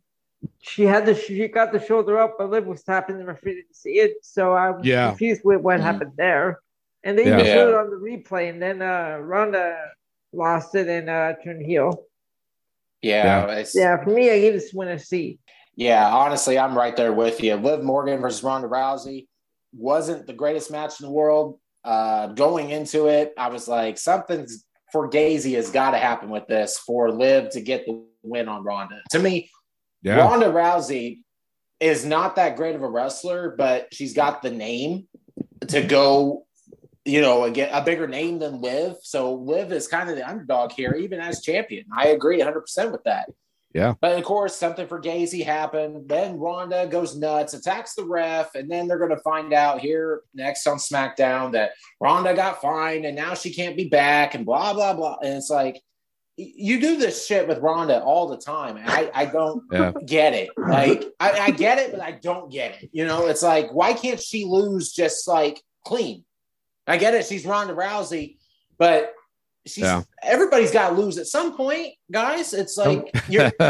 [0.59, 3.75] she had the she got the shoulder up, but Liv was tapping the referee didn't
[3.75, 5.09] see it, so I was Yeah.
[5.09, 5.83] confused with what Mhm.
[5.83, 6.59] happened there.
[7.03, 7.39] And they Yeah.
[7.39, 9.77] even showed it on the replay, and then uh, Ronda
[10.33, 12.03] lost it and uh, turned heel.
[13.01, 15.39] Yeah, it's- Yeah, for me, I gave this one a C.
[15.75, 17.55] Yeah, honestly, I'm right there with you.
[17.55, 19.27] Liv Morgan versus Ronda Rousey
[19.73, 21.59] wasn't the greatest match in the world.
[21.83, 26.47] Uh, going into it, I was like, something's for Gazy has got to happen with
[26.47, 29.01] this for Liv to get the win on Ronda.
[29.11, 29.49] To me,
[30.01, 30.17] Yeah.
[30.17, 31.19] Ronda Rousey
[31.79, 35.07] is not that great of a wrestler, but she's got the name
[35.67, 36.45] to go,
[37.05, 38.95] you know, get a bigger name than Liv.
[39.01, 41.85] So Liv is kind of the underdog here, even as champion.
[41.95, 43.29] I agree 100% with that.
[43.73, 43.93] Yeah.
[44.01, 46.07] But of course, something for Gazy happened.
[46.07, 50.21] Then Ronda goes nuts, attacks the ref, and then they're going to find out here
[50.33, 54.73] next on SmackDown that Ronda got fined and now she can't be back and blah,
[54.73, 55.17] blah, blah.
[55.21, 55.81] And it's like,
[56.37, 58.77] you do this shit with Ronda all the time.
[58.77, 59.91] And I, I don't Yeah.
[60.05, 60.49] get it.
[60.55, 62.89] Like, I, I get it, but I don't get it.
[62.93, 66.23] You know, it's like, why can't she lose just like clean?
[66.85, 67.25] I get it.
[67.25, 68.37] She's Ronda Rousey,
[68.77, 69.13] but
[69.67, 70.03] she's Yeah.
[70.23, 72.53] everybody's got to lose at some point, guys.
[72.53, 73.51] It's like, you're,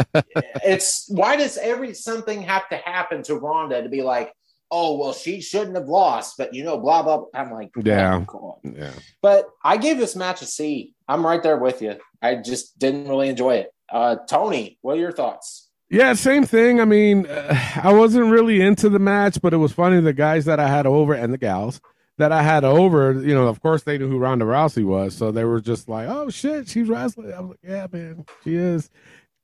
[0.64, 4.32] it's why does every something have to happen to Ronda to be like,
[4.70, 7.18] oh, well, she shouldn't have lost, but you know, blah, blah.
[7.18, 7.26] blah.
[7.34, 8.24] I'm like, Yeah.
[8.34, 8.90] oh, yeah.
[9.22, 10.94] But I gave this match a C.
[11.08, 11.96] I'm right there with you.
[12.20, 13.72] I just didn't really enjoy it.
[13.90, 15.70] Uh, Tony, what are your thoughts?
[15.90, 16.80] Yeah, same thing.
[16.80, 20.00] I mean, uh, I wasn't really into the match, but it was funny.
[20.02, 21.80] The guys that I had over and the gals
[22.18, 25.30] that I had over, you know, of course they knew who Ronda Rousey was, so
[25.30, 28.90] they were just like, "Oh shit, she's wrestling." I was like, "Yeah, man, she is."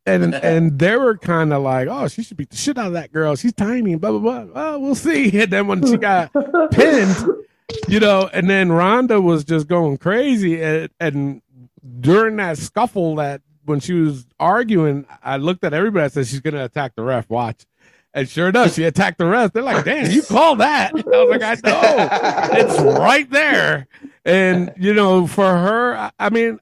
[0.07, 2.93] And and they were kind of like, "Oh, she should beat the shit out of
[2.95, 3.37] that girl.
[3.37, 4.47] She's tiny." and Blah blah blah.
[4.55, 5.31] Oh, we'll see.
[5.41, 6.33] And then when she got
[6.73, 7.17] pinned,
[7.89, 11.43] you know, and then Ronda was just going crazy, and, and
[12.01, 16.05] during that scuffle, that when she was arguing, I looked at everybody.
[16.05, 17.31] I said, "She's gonna attack the ref.
[17.31, 17.65] Watch."
[18.17, 19.55] And sure enough, she attacked the rest.
[19.55, 22.09] They're like, "Damn, you call that?" I was like, "I know,
[22.61, 23.89] it's right there."
[24.25, 26.61] And you know, for her, I- mean,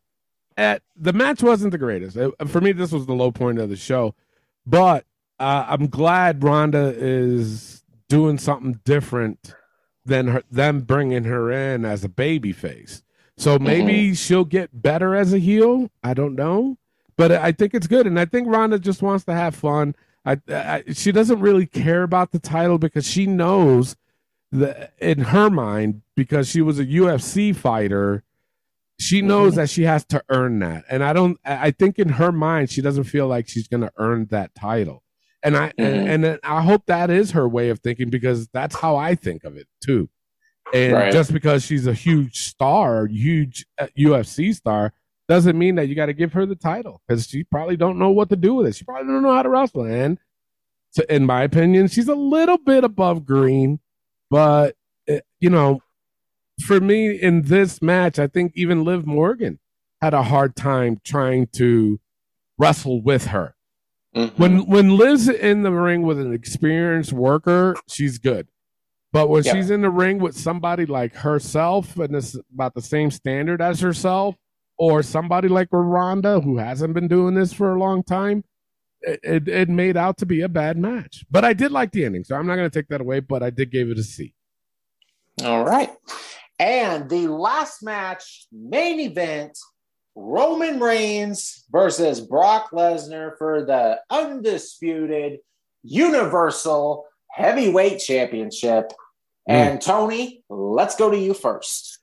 [0.57, 2.17] at the match wasn't the greatest.
[2.47, 4.15] For me, this was the low point of the show,
[4.67, 5.05] but
[5.39, 9.55] uh, I'm glad Ronda is doing something different
[10.07, 13.03] than her, them bringing her in as a baby face.
[13.37, 15.91] So maybe she'll get better as a heel.
[16.03, 16.77] I don't know,
[17.17, 19.95] but I think it's good, and I think Ronda just wants to have fun.
[20.25, 23.97] I, I she doesn't really care about the title because she knows
[24.53, 28.23] that in her mind because she was a UFC fighter
[29.01, 32.31] she knows that she has to earn that and i don't i think in her
[32.31, 35.03] mind she doesn't feel like she's going to earn that title
[35.43, 36.07] and i Mhm.
[36.09, 39.43] and, and i hope that is her way of thinking because that's how i think
[39.45, 40.09] of it too
[40.75, 41.13] and Right.
[41.13, 44.93] just because she's a huge star huge uh, ufc star
[45.33, 48.11] doesn't mean that you got to give her the title because she probably don't know
[48.11, 48.77] what to do with it.
[48.77, 49.85] She probably don't know how to wrestle.
[49.85, 50.19] And
[50.91, 53.81] so in my opinion, she's a little bit above Green,
[54.31, 54.77] but
[55.11, 55.81] uh, you know,
[56.67, 59.59] for me in this match, I think even Liv Morgan
[60.03, 61.99] had a hard time trying to
[62.59, 63.55] wrestle with her.
[64.15, 64.39] Mhm.
[64.39, 68.49] When when Liv's in the ring with an experienced worker, she's good.
[69.13, 69.55] But when Yeah.
[69.55, 73.81] she's in the ring with somebody like herself and it's about the same standard as
[73.81, 74.37] herself,
[74.83, 78.43] or somebody like Ronda who hasn't been doing this for a long time,
[79.03, 81.25] it, it, it made out to be a bad match.
[81.31, 83.21] But I did like the ending, so I'm not going to take that away.
[83.21, 84.35] But I did give it a C.
[85.45, 85.91] All right.
[86.59, 89.57] And the last match, main event,
[90.17, 95.39] Roman Reigns versus Brock Lesnar for the undisputed
[95.85, 98.91] Universal Heavyweight Championship.
[99.47, 99.53] Hmm.
[99.53, 102.01] And Tony, let's go to you first.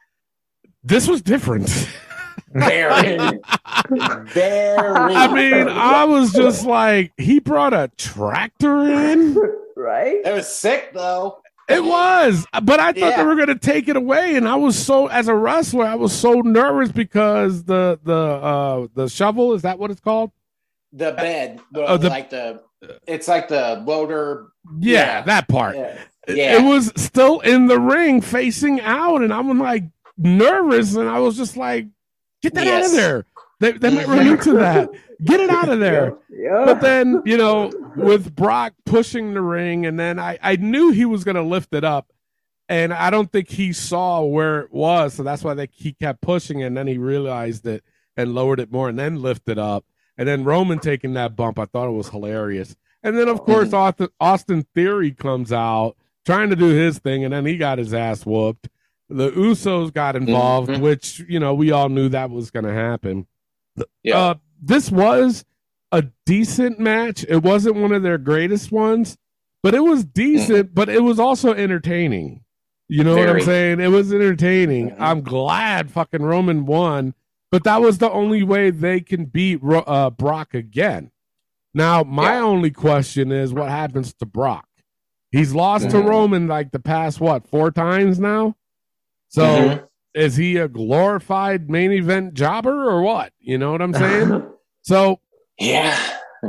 [0.81, 1.69] This was different.
[2.53, 3.37] Very, very.
[5.15, 9.35] I mean, I was just like, he brought a tractor in.
[9.75, 10.17] right?
[10.25, 11.39] it was sick though.
[11.67, 14.75] It was, but I thought they were going to take it away, and I was
[14.77, 19.61] so as a wrestler, I was so nervous because the the uh the shovel is
[19.61, 20.31] that what it's called?
[20.93, 22.63] The bed, the, Oh, the- like the,
[23.07, 24.47] it's like the loader.
[24.79, 25.21] Yeah, Yeah.
[25.21, 25.75] that part.
[25.75, 25.99] Yeah.
[26.27, 26.57] It- Yeah.
[26.57, 29.83] It was still in the ring, facing out, and I'm like
[30.17, 31.85] nervous, and I was just like,
[32.41, 33.25] "Get that out of there!"
[33.59, 34.89] They they might run into that.
[35.23, 36.17] Get it out of there.
[36.31, 36.63] Yeah.
[36.63, 41.03] But then, you know, with Brock pushing the ring, and then I, I knew he
[41.03, 42.13] was going to lift it up.
[42.69, 45.15] And I don't think he saw where it was.
[45.15, 46.61] So that's why they, he kept pushing.
[46.61, 47.83] it, And then he realized it
[48.15, 49.83] and lowered it more and then lifted up.
[50.17, 52.77] And then Roman taking that bump, I thought it was hilarious.
[53.03, 53.75] And then, of course, mm-hmm.
[53.75, 57.25] Austin, Austin Theory comes out trying to do his thing.
[57.25, 58.69] And then he got his ass whooped.
[59.09, 60.81] The Usos got involved, Mhm.
[60.81, 63.25] which, you know, we all knew that was going to happen.
[64.03, 64.17] Yeah.
[64.17, 65.45] Uh, this was
[65.91, 67.25] a decent match.
[67.27, 69.17] It wasn't one of their greatest ones,
[69.63, 72.43] but it was decent, but it was also entertaining.
[72.87, 73.79] You know what I'm saying?
[73.79, 74.89] It was entertaining.
[74.91, 74.95] Mhm.
[74.99, 77.13] I'm glad fucking Roman won,
[77.51, 81.11] but that was the only way they can beat uh, Brock again.
[81.73, 82.41] Now, my Yeah.
[82.43, 84.67] only question is what happens to Brock?
[85.31, 86.07] He's lost to Mhm.
[86.09, 88.55] Roman like the past, what, four times now?
[89.29, 89.87] So Mhm.
[90.13, 93.31] is he a glorified main event jobber or what?
[93.39, 94.43] You know what I'm saying?
[94.81, 95.19] so
[95.59, 95.97] yeah.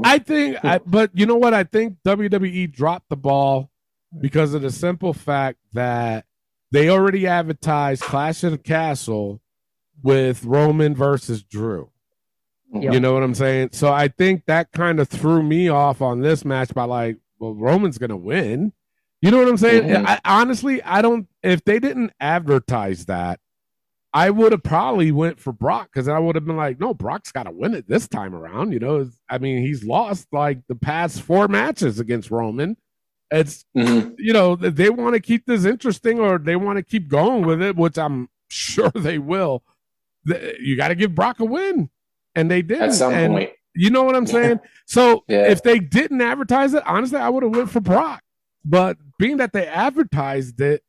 [0.04, 1.52] I think, I, but you know what?
[1.52, 3.70] I think WWE dropped the ball
[4.20, 6.26] because of the simple fact that
[6.70, 9.40] they already advertised Clash of the Castle
[10.02, 11.90] with Roman versus Drew.
[12.72, 12.92] Yeah.
[12.92, 13.70] You know what I'm saying?
[13.72, 17.54] So I think that kind of threw me off on this match by like, well,
[17.54, 18.72] Roman's gonna win.
[19.22, 19.82] You know what I'm saying?
[19.84, 20.06] Mhm.
[20.06, 21.28] I, honestly, I don't.
[21.42, 23.38] If they didn't advertise that,
[24.14, 27.30] I would have probably went for Brock because I would have been like, no, Brock's
[27.30, 28.72] got to win it this time around.
[28.72, 32.76] You know, I mean, he's lost like the past four matches against Roman.
[33.30, 34.14] It's Mhm.
[34.18, 37.62] you know they want to keep this interesting or they want to keep going with
[37.62, 39.62] it, which I'm sure they will.
[40.24, 41.90] You got to give Brock a win,
[42.34, 43.50] and they did At some and, point.
[43.74, 44.60] You know what I'm saying?
[44.86, 45.48] So Yeah.
[45.50, 48.22] if they didn't advertise it, honestly, I would have went for Brock.
[48.64, 50.82] But being that they advertised it,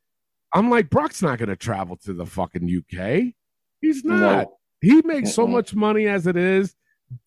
[0.54, 3.32] I'm like, Brock's not going to travel to the fucking UK.
[3.80, 4.18] He's not.
[4.18, 4.58] No.
[4.80, 5.52] He makes so Mm-mm.
[5.52, 6.74] much money as it is.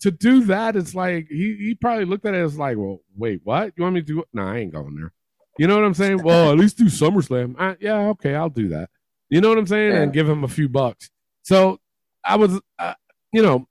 [0.01, 3.41] To do that, it's like he, he probably looked at it as like, well, wait,
[3.43, 3.73] what?
[3.75, 4.23] You want me to do?
[4.33, 5.13] No, I ain't going there.
[5.57, 6.21] You know what I'm saying?
[6.23, 7.55] Well, at least do SummerSlam.
[7.57, 8.89] Uh, yeah, okay, I'll do that.
[9.29, 9.91] You know what I'm saying?
[9.93, 10.01] Yeah.
[10.01, 11.09] And give him a few bucks.
[11.43, 11.79] So
[12.25, 12.93] I was, uh,
[13.31, 13.67] you know,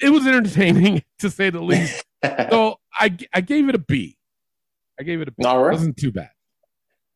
[0.00, 2.04] it was entertaining to say the least.
[2.50, 4.15] So I, I gave it a B.
[4.98, 5.44] I gave it a B.
[5.44, 5.68] All right.
[5.72, 6.30] It wasn't too bad.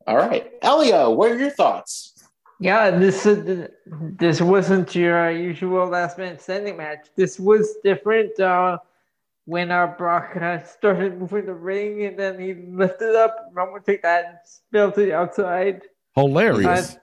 [0.07, 0.51] All right.
[0.63, 2.15] Elio, what are your thoughts?
[2.59, 7.07] Yeah, this uh, this wasn't your uh, usual last man standing match.
[7.17, 8.39] This was different.
[8.39, 8.79] Uh,
[9.47, 14.03] when our Brock uh, started moving the ring and then he lifted up, Roman took
[14.03, 15.83] that and spilled to the outside.
[16.15, 16.67] Hilarious.
[16.97, 16.99] Uh,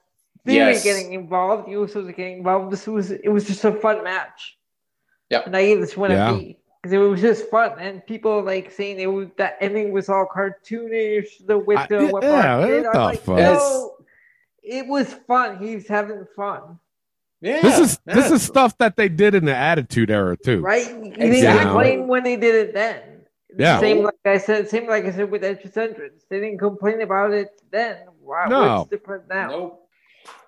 [0.45, 0.83] Theory Yes.
[0.83, 2.71] getting involved, the Usos are getting involved.
[2.71, 4.57] This was it was just a fun match.
[5.29, 5.41] Yeah.
[5.45, 6.29] And I gave this one Yeah.
[6.35, 6.57] a B
[6.89, 10.25] because it was just fun and people like saying it was that ending was all
[10.25, 11.45] cartoonish.
[11.45, 12.83] The with I- the what yeah, Brock did.
[12.83, 13.37] what the like, fuck?
[13.37, 13.95] no,
[14.63, 15.57] it was fun.
[15.59, 16.79] He's having fun.
[17.41, 17.61] Yeah.
[17.61, 20.61] this is this is stuff that they did in the Attitude Era too.
[20.61, 20.87] Right?
[20.87, 21.63] You didn't Exactly.
[21.65, 23.01] complain when they did it then.
[23.57, 23.79] Yeah.
[23.79, 26.23] Same like I said, same like I said with Edge's entrance.
[26.29, 27.97] They didn't complain about it then.
[28.21, 28.81] Wow, No.
[28.81, 29.49] it's different now.
[29.49, 29.83] Nope.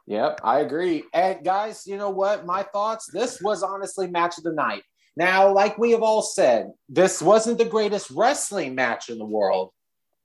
[0.08, 1.04] Yep, I agree.
[1.14, 2.44] And guys, you know what?
[2.46, 3.08] My thoughts.
[3.14, 4.82] This was honestly match of the night.
[5.20, 9.72] Now, like we have all said, this wasn't the greatest wrestling match in the world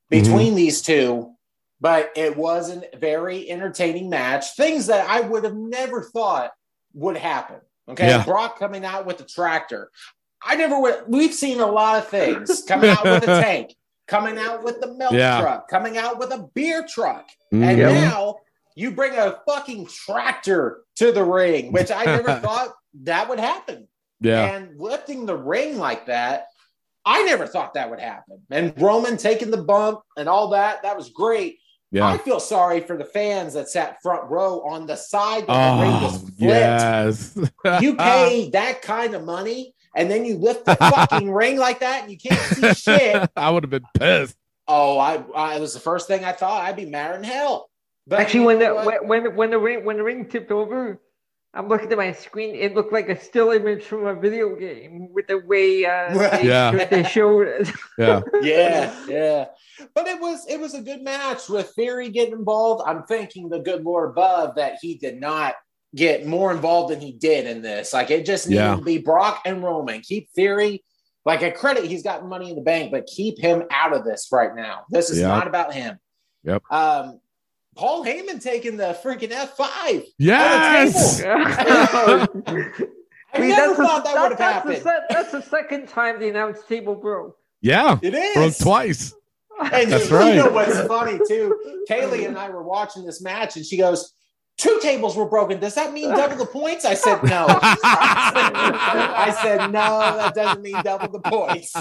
[0.09, 1.33] between these two,
[1.81, 4.55] but it was a very entertaining match.
[4.57, 6.53] Things that I would have never thought
[6.93, 7.57] would happen.
[7.89, 8.25] Okay, Yeah.
[8.25, 9.91] Brock coming out with the tractor.
[10.41, 11.03] I never would.
[11.09, 13.75] We've seen a lot of things coming out with a tank,
[14.07, 15.41] coming out with the milk Yeah.
[15.41, 17.65] truck, coming out with a beer truck, Mhm.
[17.65, 18.37] and now
[18.77, 23.89] you bring a fucking tractor to the ring, which I never thought that would happen.
[24.25, 24.57] Yeah.
[24.57, 26.47] And lifting the ring like that,
[27.05, 28.41] I never thought that would happen.
[28.51, 31.59] And Roman taking the bump and all that, that was great.
[32.03, 35.53] I feel sorry for the fans that sat front row on the side that the
[35.53, 37.39] oh, ring Oh, yes.
[37.81, 42.03] You pay that kind of money and then you lift the fucking ring like that
[42.03, 43.31] and you can't see shit.
[43.37, 44.37] I would have been pissed.
[44.67, 46.63] Oh, I, I it was the first thing I thought.
[46.63, 47.71] I'd be madder than hell.
[48.07, 51.01] But Actually, when the when when when the ring when the ring tipped over,
[51.57, 52.55] I'm looking at my screen.
[52.55, 56.49] It looked like a still image from a video game with the way uh, they,
[56.49, 56.71] Yeah.
[56.73, 57.71] showed- they showed it.
[57.99, 58.21] Yeah.
[58.43, 59.45] yeah, yeah.
[59.95, 62.83] But it was it was a good match with Theory getting involved.
[62.87, 65.55] I'm thanking the good Lord above that he did not
[65.95, 67.93] get more involved than he did in this.
[67.93, 68.77] Like it just needed Yeah.
[68.77, 70.01] to be Brock and Roman.
[70.01, 70.83] Keep Theory.
[71.25, 74.29] Like a credit, he's got money in the bank, but keep him out of this
[74.31, 74.85] right now.
[74.91, 75.29] This is Yeah.
[75.29, 75.99] not about him.
[76.43, 76.63] Yep.
[76.71, 77.21] Um,
[77.75, 80.05] Paul Heyman taking the freaking F5.
[80.19, 81.23] Yes.
[81.25, 82.27] I
[83.41, 85.05] See, never that's the- thought that would have that's the happened.
[85.11, 87.37] that's the second time the announced table broke.
[87.61, 87.99] Yeah.
[88.03, 88.35] It is.
[88.35, 89.15] Broke twice.
[89.73, 90.35] And That's you right.
[90.37, 91.85] know what's funny too?
[91.89, 94.13] Kaylee and I were watching this match, and she goes,
[94.57, 95.59] Two tables were broken.
[95.61, 96.85] Does that mean double the points?
[96.85, 97.47] I said, No.
[97.49, 101.73] I said, No, that doesn't mean double the points.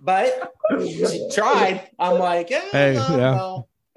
[0.00, 1.88] But she tried.
[1.98, 3.16] I'm like, eh, Hey, no, yeah.
[3.36, 3.68] no.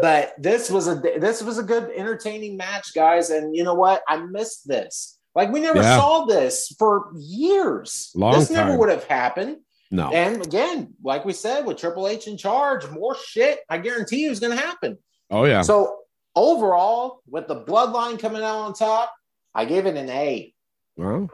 [0.00, 3.30] but this was a this was a good entertaining match, guys.
[3.30, 4.02] And you know what?
[4.08, 5.18] I missed this.
[5.34, 5.96] Like we never Yeah.
[5.98, 8.10] saw this for years.
[8.14, 9.58] Long this never would have happened.
[9.90, 10.10] no.
[10.12, 14.30] And again, like we said, with Triple H in charge, more shit, I guarantee you,
[14.30, 14.98] is going to happen.
[15.30, 15.62] Oh yeah.
[15.62, 15.98] So
[16.36, 19.12] overall, with the bloodline coming out on top,
[19.54, 20.52] I gave it an A.
[20.96, 21.30] Well,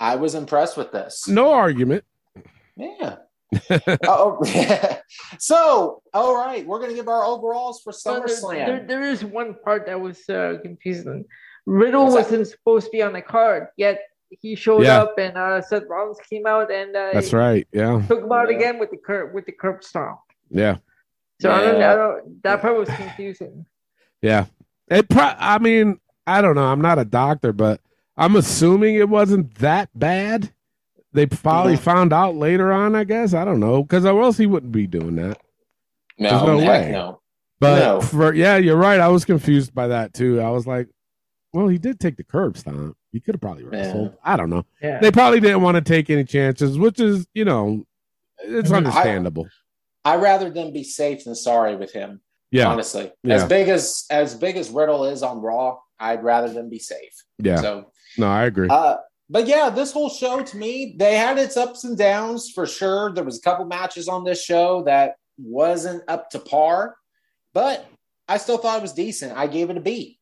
[0.00, 1.28] I was impressed with this.
[1.28, 2.04] no argument.
[2.76, 3.16] Yeah.
[4.06, 4.38] oh,
[5.38, 8.66] so all right, we're going to give our overalls for But there, SummerSlam.
[8.66, 11.24] there, there is one part that was uh, confusing.
[11.66, 14.00] Riddle What's wasn't supposed to be on the card, yet
[14.30, 15.02] he showed Yeah.
[15.02, 17.66] up, and uh, Seth Rollins came out and uh, That's right.
[17.72, 18.02] Yeah.
[18.08, 18.56] took him out Yeah.
[18.56, 20.18] again with the curb with the curb stomp.
[20.50, 20.76] Yeah.
[21.40, 21.92] So I, don't, Yeah.
[21.92, 22.42] I don't.
[22.42, 23.66] That part was confusing.
[24.22, 24.46] Yeah.
[24.88, 26.64] It pro- I mean, I don't know.
[26.64, 27.80] I'm not a doctor, but
[28.16, 30.52] I'm assuming it wasn't that bad.
[31.12, 31.78] They probably Yeah.
[31.80, 33.34] found out later on, I guess.
[33.34, 33.82] I don't know.
[33.82, 35.38] Because or else he wouldn't be doing that.
[36.18, 36.90] There's no way.
[36.92, 37.20] no.
[37.60, 38.00] But No.
[38.00, 38.98] for yeah, you're right.
[39.00, 40.40] I was confused by that too.
[40.40, 40.88] I was like,
[41.52, 42.96] well, he did take the curb stomp.
[43.12, 44.14] He could have probably wrestled.
[44.24, 44.64] I don't know.
[44.82, 45.00] Yeah.
[45.00, 47.84] They probably didn't want to take any chances, which is, you know,
[48.42, 48.74] it's Mhm.
[48.74, 49.48] I- understandable.
[50.04, 52.20] I'd rather them be safe than sorry with him.
[52.50, 52.66] yeah.
[52.68, 53.36] Honestly, Yeah.
[53.36, 57.14] as big as as big as Riddle is on Raw, I'd rather them be safe.
[57.38, 57.56] Yeah.
[57.60, 57.86] So
[58.18, 58.68] No, I agree.
[58.68, 58.96] Uh,
[59.32, 63.10] but yeah, this whole show to me, they had its ups and downs for sure.
[63.12, 66.96] There was a couple matches on this show that wasn't up to par,
[67.54, 67.86] but
[68.28, 69.34] I still thought it was decent.
[69.34, 70.18] I gave it a B.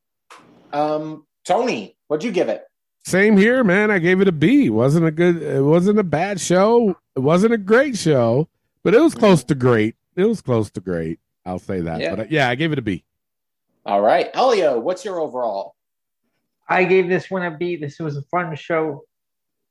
[0.73, 2.63] Um, Tony, what'd you give it?
[3.05, 3.91] Same here, man.
[3.91, 4.71] I gave it a B.
[4.71, 6.97] Wasn't a good it wasn't a bad show.
[7.17, 8.49] It wasn't a great show,
[8.85, 9.97] but it was close to great.
[10.15, 11.19] It was close to great.
[11.45, 12.01] I'll say that.
[12.01, 12.15] Yeah.
[12.15, 13.03] But uh, yeah, I gave it a B.
[13.85, 15.75] All right, Elio, what's your overall?
[16.71, 17.77] I gave this one a B.
[17.77, 19.05] This was a fun show.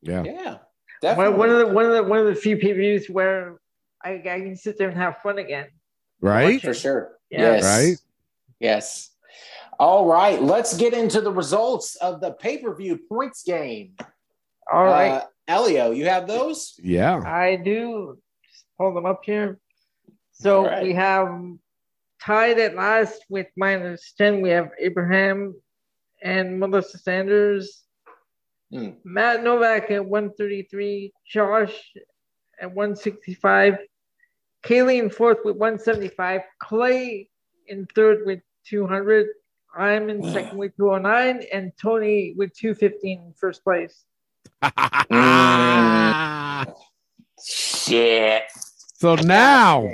[0.02, 0.24] Yeah.
[0.24, 0.60] Yeah, One,
[1.02, 1.38] definitely.
[1.40, 3.60] one of the one of the one of the few pay per views where
[4.04, 5.68] I, I can sit there and have fun again.
[6.22, 6.62] Right?
[6.62, 7.18] for sure.
[7.32, 7.40] Yeah.
[7.56, 7.64] yes.
[7.64, 7.98] Right?
[8.60, 9.12] Yes.
[9.80, 13.96] All right, let's get into the results of the pay per view points game.
[14.72, 16.78] All right, Uh, Elio, you have those?
[16.84, 17.22] Yeah.
[17.26, 18.18] I do.
[18.52, 19.58] Just pull them up here.
[20.34, 20.84] So All right.
[20.84, 21.34] we have
[22.22, 24.42] tied at last with minus ten.
[24.42, 25.56] We have Abraham
[26.22, 27.84] and Melissa Sanders.
[28.72, 28.90] Hmm.
[29.04, 31.74] Matt Novak at 133, Josh
[32.62, 33.78] at 165,
[34.64, 37.30] Kaylee in fourth with 175, Clay
[37.68, 39.28] in third with 200,
[39.76, 44.04] I'm in second with 209, and Tony with 215 in first place.
[47.42, 48.44] Shit.
[48.96, 49.90] so now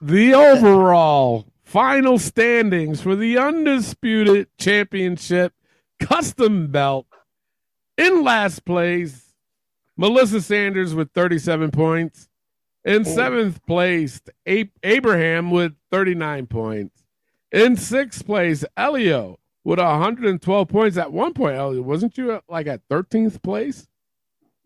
[0.00, 5.52] the overall final standings for the undisputed championship
[6.00, 7.06] custom belt
[7.96, 9.32] in last place
[9.96, 12.28] melissa sanders with 37 points
[12.84, 14.20] in seventh place
[14.82, 17.02] abraham with 39 points
[17.52, 22.66] in sixth place elio with 112 points at one point elio wasn't you at, like
[22.66, 23.86] at 13th place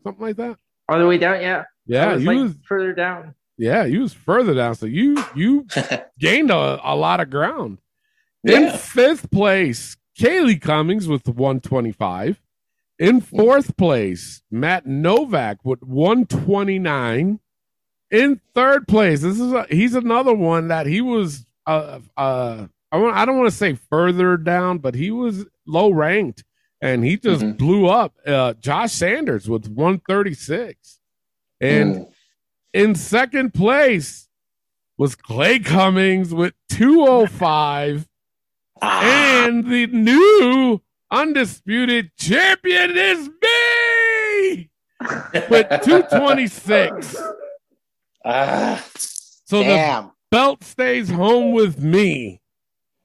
[0.02, 0.56] something like that
[0.88, 1.64] All the way down, yeah.
[1.86, 3.34] Yeah was you like was further down.
[3.56, 4.74] yeah, you was further down.
[4.74, 5.66] So you you
[6.18, 7.78] gained a, a lot of ground.
[8.44, 8.76] In Yeah.
[8.76, 12.40] fifth place, Kaylee Cummings with 125.
[12.98, 17.40] In fourth place, Matt Novak with 129.
[18.10, 22.96] In third place, this is a, he's another one that he was uh uh I,
[22.96, 26.44] want, I don't want to say further down, but he was low ranked
[26.82, 27.56] and he just Mhm.
[27.56, 28.14] blew up.
[28.26, 30.98] Uh, Josh Sanders with 136.
[31.60, 32.12] And Mm.
[32.74, 34.28] in second place
[34.98, 38.08] was Clay Cummings with 205.
[38.82, 44.70] Ah, And the new undisputed champion is me
[45.50, 47.16] with 226.
[48.24, 52.40] ah, So the belt stays home with me.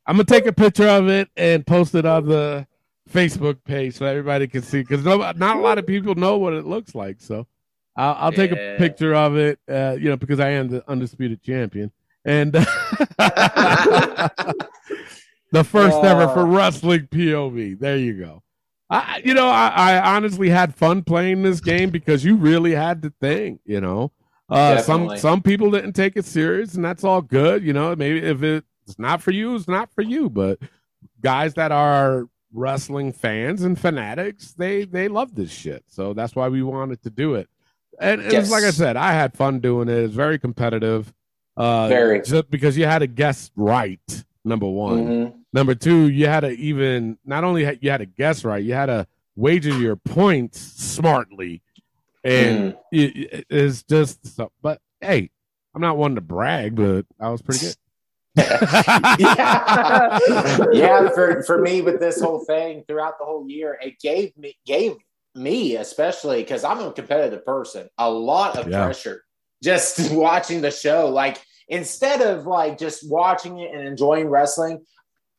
[0.06, 2.68] I'm gonna take a picture of it and post it on the
[3.10, 6.66] Facebook page so everybody can see because not a lot of people know what it
[6.66, 7.20] looks like.
[7.20, 7.48] So
[7.96, 11.42] I'll, I'll take a picture of it, uh, you know, because I am the undisputed
[11.42, 11.92] champion
[12.24, 12.54] and
[15.56, 17.80] the first ever for wrestling POV.
[17.80, 18.44] There you go.
[18.90, 23.02] I, you know, I, I honestly had fun playing this game because you really had
[23.04, 24.12] to think, you know.
[24.48, 27.64] Uh, some some people didn't take it serious, and that's all good.
[27.64, 30.30] You know, maybe if it's not for you, it's not for you.
[30.30, 30.60] But
[31.22, 35.84] guys that are wrestling fans and fanatics, they they love this shit.
[35.88, 37.50] So that's why we wanted to do it.
[38.00, 38.52] And Yes.
[38.52, 39.98] like I said, I had fun doing it.
[39.98, 41.12] It's very competitive.
[41.58, 42.22] Uh, Very.
[42.22, 44.24] just because you had to guess right.
[44.44, 45.08] Number one.
[45.08, 45.34] Mhm.
[45.56, 48.74] Number two, you had to even not only had, you had to guess right, you
[48.74, 51.62] had to wager your points smartly,
[52.26, 52.78] and Mm.
[52.92, 54.36] it, it- it's just.
[54.36, 55.30] So, but hey,
[55.74, 57.76] I'm not one to brag, but I was pretty good.
[59.20, 60.20] yeah,
[60.74, 61.10] yeah.
[61.12, 64.96] For for me, with this whole thing throughout the whole year, it gave me gave
[65.36, 68.84] me especially because I'm a competitive person a lot of Yeah.
[68.84, 69.24] pressure
[69.64, 71.08] just watching the show.
[71.08, 71.38] Like
[71.70, 74.84] instead of like just watching it and enjoying wrestling.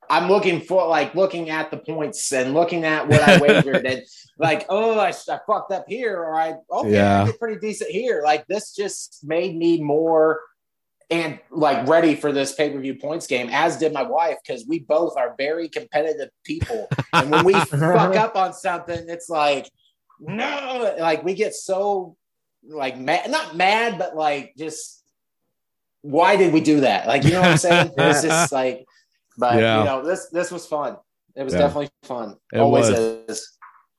[0.08, 4.02] I'm looking for like looking at the points and looking at what I wagered and
[4.38, 7.22] like, oh, I, I fucked up here, or I okay, Yeah.
[7.22, 8.22] I did pretty decent here.
[8.24, 10.40] Like this just made me more
[11.10, 14.66] and like ready for this pay per view points game, as did my wife, because
[14.66, 16.88] we both are very competitive people.
[17.12, 19.70] And when we fuck up on something, it's like,
[20.20, 22.16] no, like we get so
[22.68, 25.02] like mad, not mad, but like just
[26.02, 27.06] why did we do that?
[27.06, 27.92] Like, you know what I'm saying?
[27.98, 28.86] It's just like,
[29.38, 29.78] but Yeah.
[29.78, 30.96] you know, this this was fun.
[31.34, 31.60] It was Yeah.
[31.60, 32.36] definitely fun.
[32.52, 32.98] It Always was.
[33.28, 33.58] is.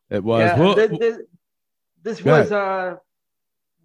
[0.10, 0.42] It was.
[0.42, 1.24] Yeah, Well, thi- thi-
[2.04, 2.96] this Go was uh,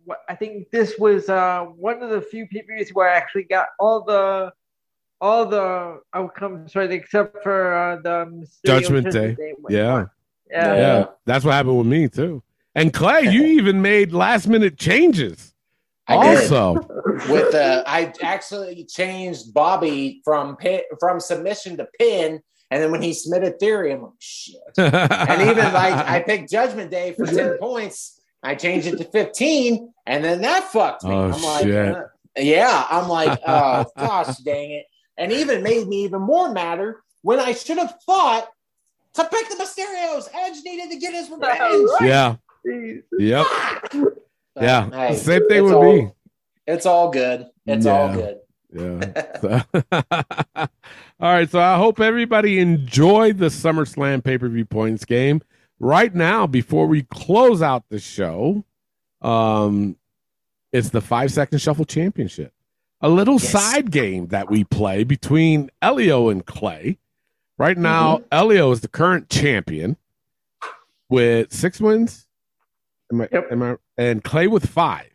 [0.05, 3.69] what I think this was uh one of the few PPVs where I actually got
[3.79, 4.53] all the
[5.21, 9.37] all the outcomes right except for uh, the Mysterio Judgment Day.
[9.61, 10.07] when- yeah,
[10.51, 10.75] yeah.
[10.77, 12.43] yeah, that's what happened with me too.
[12.75, 15.52] And Clay, you even made last minute changes.
[16.19, 16.53] I did.
[16.53, 16.75] also,
[17.31, 22.41] with the I actually changed Bobby from pin, from submission to pin,
[22.71, 24.57] and then when he submitted theory, I'm like shit.
[24.77, 29.93] And even like I picked Judgment Day for ten points, I changed it to fifteen,
[30.07, 31.11] and then that fucked me.
[31.13, 31.95] Oh, I'm like, shit.
[31.95, 32.03] uh,
[32.37, 34.87] yeah, I'm like, oh gosh, dang it,
[35.19, 38.49] and even made me even more madder when I should have thought
[39.15, 40.29] to pick the Mysterios.
[40.35, 41.89] Edge needed to get his revenge.
[42.01, 42.37] yeah,
[42.67, 43.03] Jeez.
[43.19, 43.47] yep,
[44.55, 44.91] But, yeah.
[44.91, 46.11] hey, Same thing with all- me.
[46.67, 47.47] It's all good.
[47.67, 48.39] It's all good.
[48.75, 49.63] Yeah.
[51.21, 51.51] All right.
[51.51, 55.43] So I hope everybody enjoyed the SummerSlam pay per view points game.
[55.79, 58.65] Right now, before we close out the show,
[59.21, 59.97] um,
[60.73, 62.53] it's the five second shuffle championship.
[63.03, 63.51] A little Yes.
[63.51, 66.99] side game that we play between Elio and Clay.
[67.59, 68.25] Right now, Mm-hmm.
[68.33, 69.97] Elio is the current champion
[71.09, 72.27] with six wins.
[73.13, 73.53] Am I, Yep.
[73.53, 75.09] am I, and Clay with five.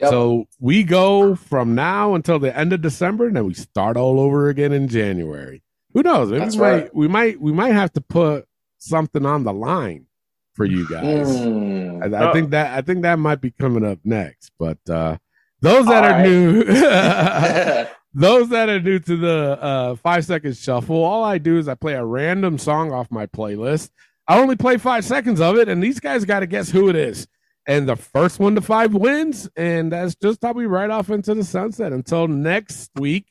[0.00, 0.10] Yep.
[0.10, 4.18] So we go from now until the end of December, and then we start all
[4.20, 5.62] over again in January.
[5.94, 6.30] Who knows?
[6.30, 8.46] Maybe That's we might we might we might have to put
[8.78, 10.06] something on the line
[10.54, 11.28] for you guys.
[11.28, 12.12] Mm.
[12.14, 14.50] I, I think that I think that might be coming up next.
[14.58, 15.18] But uh
[15.60, 16.28] those that All are right.
[16.28, 16.64] new
[18.14, 21.74] those that are new to the uh five second shuffle, all I do is I
[21.74, 23.90] play a random song off my playlist.
[24.26, 26.96] I only play five seconds of it, and these guys got to guess who it
[26.96, 27.26] is.
[27.66, 31.34] And the first one to five wins, and that's just how we ride off into
[31.34, 33.26] the sunset until next week,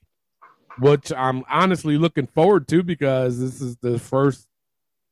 [0.79, 4.47] which I'm honestly looking forward to because this is the first,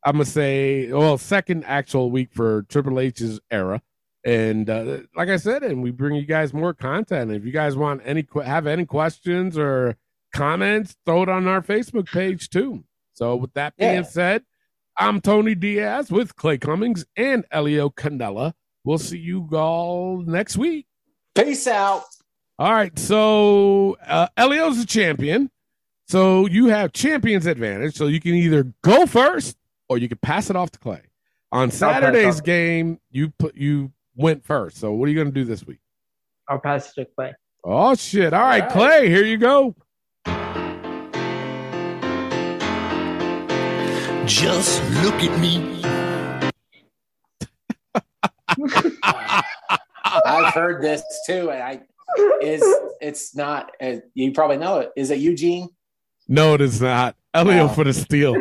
[0.04, 3.80] I'm gonna say, well, second actual week for Triple H's era.
[4.24, 7.30] And uh, like I said, and we bring you guys more content.
[7.32, 9.96] If you guys want any have any questions or
[10.32, 12.84] comments, throw it on our Facebook page too.
[13.14, 14.02] So with that being Yeah.
[14.02, 14.42] said,
[14.96, 18.52] I'm Tony Diaz with Clay Cummings and Elio Canella.
[18.84, 20.86] We'll see you all next week.
[21.34, 22.04] Peace out.
[22.58, 25.50] All right, so uh, Elio's the champion.
[26.08, 27.96] So you have champions advantage.
[27.96, 29.56] So you can either go first
[29.88, 31.00] or you can pass it off to Clay.
[31.52, 34.78] On Saturday's game, you put you went first.
[34.78, 35.80] So what are you going to do this week?
[36.48, 37.32] I'll pass it to Clay.
[37.64, 38.32] Oh shit!
[38.32, 38.72] All right, All right.
[38.72, 39.74] Clay, here you go.
[44.26, 45.82] Just look at me.
[49.02, 51.80] I've heard this too, and I
[52.40, 52.62] is
[53.00, 53.72] it's not.
[53.80, 54.90] Uh, you probably know it.
[54.96, 55.68] Is it Eugene?
[56.28, 57.16] No, it is not.
[57.34, 57.68] Elio Oh.
[57.68, 58.36] for the steal.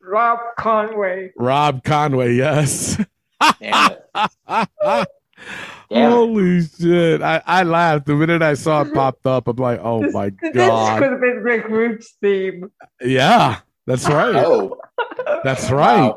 [0.00, 1.32] Rob Conway.
[1.36, 2.96] Rob Conway, yes.
[3.60, 4.04] Damn it.
[4.46, 4.66] Damn
[5.90, 6.08] it.
[6.10, 7.22] Holy shit.
[7.22, 9.46] I, I laughed the minute I saw it popped up.
[9.48, 10.52] I'm like, oh This- my God.
[10.54, 12.70] This could have been Rick Rude's theme.
[13.00, 14.34] Yeah, that's right.
[14.36, 14.78] Oh,
[15.44, 16.14] That's right.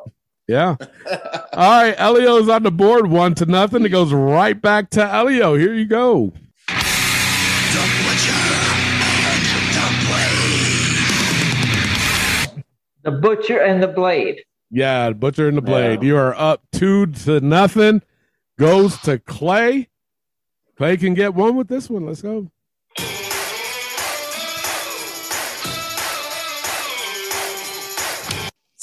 [0.48, 0.76] Yeah.
[1.54, 1.96] All right.
[1.98, 3.84] Elio's on the board one to nothing.
[3.86, 5.56] It goes right back to Elio.
[5.56, 6.34] Here you go.
[6.66, 9.02] The butcher and
[9.82, 10.76] the blade.
[13.04, 14.38] The Butcher and the
[14.72, 16.02] Yeah, Butcher and the Blade.
[16.02, 16.08] Yeah.
[16.08, 18.02] You are up two to nothing.
[18.58, 19.90] Goes to Clay.
[20.78, 22.06] Clay can get one with this one.
[22.06, 22.52] Let's go.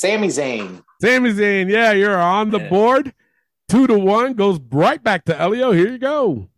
[0.02, 0.82] Sami Zayn.
[1.00, 2.68] Sami Zayn, yeah, you're on the Yeah.
[2.68, 3.14] board.
[3.68, 5.70] Two to one goes right back to Elio.
[5.70, 6.48] Here you go.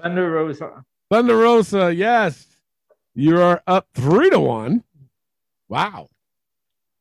[0.00, 0.84] Thunder Rosa.
[1.10, 2.46] Thunder Rosa, yes.
[3.14, 4.84] You are up three to one.
[5.68, 6.08] Wow.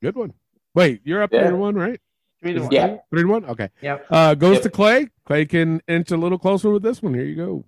[0.01, 0.33] Good one.
[0.73, 1.41] Wait, you're up Yeah.
[1.43, 1.99] three to one, right?
[2.41, 2.71] Three to one.
[2.71, 2.97] Yeah.
[3.09, 3.45] Three to one?
[3.45, 3.69] Okay.
[3.81, 4.05] Yep.
[4.09, 4.63] Uh goes Yep.
[4.63, 5.09] to Clay.
[5.25, 7.13] Clay can inch a little closer with this one.
[7.13, 7.63] Here you go.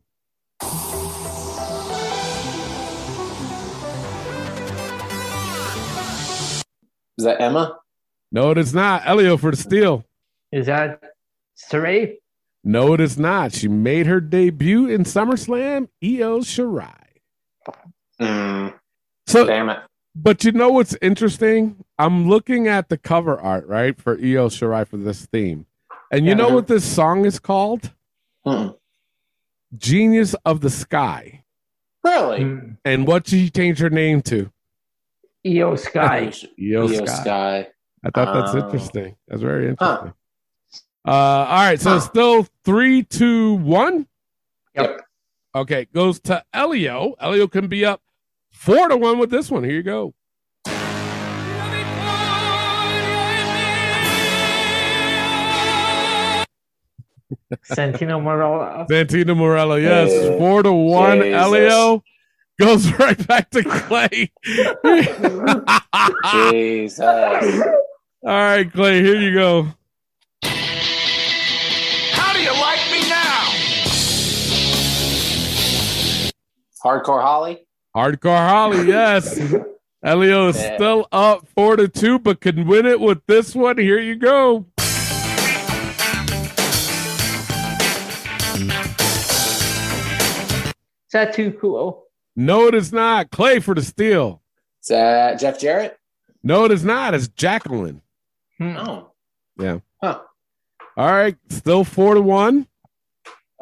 [7.17, 7.77] Is that Emma?
[8.31, 9.05] No, it is not.
[9.07, 10.05] Elio for the steal.
[10.51, 11.01] Is that
[11.71, 12.17] Sarray?
[12.63, 13.53] No, it is not.
[13.53, 16.93] She made her debut in SummerSlam, Io Shirai.
[18.21, 18.73] Mm,
[19.27, 19.79] So damn it.
[20.15, 21.83] But you know what's interesting?
[21.99, 25.65] I'm looking at the cover art, right, for Io Shirai for this theme.
[26.11, 26.37] And you Yeah.
[26.37, 27.93] know what this song is called?
[28.45, 28.75] Mm.
[29.77, 31.43] Genius of the Sky.
[32.03, 32.39] Really?
[32.39, 32.77] Mm.
[32.85, 34.51] And what did she change her name to?
[35.45, 36.31] Io Sky.
[36.59, 37.05] Io, Io Sky.
[37.21, 37.67] Sky.
[38.03, 38.59] I thought that's Oh.
[38.59, 39.15] interesting.
[39.27, 39.97] That's very Huh.
[40.01, 40.13] interesting.
[41.07, 41.99] Uh, all right, so Huh.
[41.99, 44.07] still three, two, one.
[44.75, 45.01] Yep.
[45.55, 47.15] Okay, goes to Elio.
[47.19, 48.01] Elio can be up
[48.51, 49.63] four to one with this one.
[49.63, 50.13] Here you go.
[57.65, 58.87] Santino Marella.
[58.89, 61.19] Santino Marella, yes, Hey, four to one.
[61.21, 61.33] Jesus.
[61.43, 62.03] Elio
[62.59, 64.31] goes right back to Clay.
[66.31, 66.99] Jesus.
[68.23, 69.67] All right, Clay, here you go.
[70.43, 73.49] How do you like me now?
[76.83, 77.65] Hardcore Holly.
[77.95, 79.39] Hardcore Holly, yes.
[80.03, 80.75] Elio is Yeah.
[80.75, 83.77] still up four to two, but can win it with this one.
[83.77, 84.65] Here you go.
[91.07, 92.06] Is that too cool?
[92.37, 93.31] No, it is not.
[93.31, 94.41] Clay for the steal.
[94.81, 95.99] Is that Jeff Jarrett?
[96.43, 97.13] No, it is not.
[97.15, 98.01] It's Jacqueline.
[98.59, 98.77] Hmm.
[98.77, 99.11] Oh.
[99.59, 99.79] Yeah.
[100.01, 100.19] Huh.
[100.95, 102.67] All right, still four to one.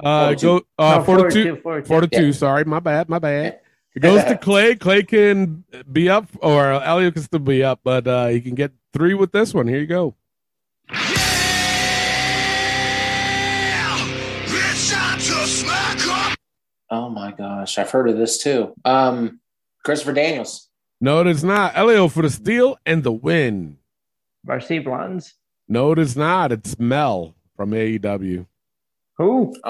[0.04, 1.44] Uh, go uh, No, four, four to two.
[1.56, 1.88] two, four two.
[1.88, 2.20] Four to Yeah.
[2.20, 2.34] two.
[2.34, 3.08] Sorry, my bad.
[3.10, 3.60] My bad.
[3.96, 4.76] It goes to Clay.
[4.76, 8.72] Clay can be up, or Elio can still be up, but uh, he can get
[8.94, 9.68] three with this one.
[9.68, 10.16] Here you go.
[10.92, 11.25] Yeah!
[16.90, 17.78] Oh my gosh.
[17.78, 18.74] I've heard of this too.
[18.86, 19.40] Um,
[19.84, 20.70] Christopher Daniels.
[21.02, 21.76] No, it is not.
[21.76, 23.78] Elio for the steal and the win.
[24.46, 25.34] Varsity Blondes.
[25.68, 26.52] No, it is not.
[26.52, 28.46] It's Mel from AEW.
[29.18, 29.56] Who?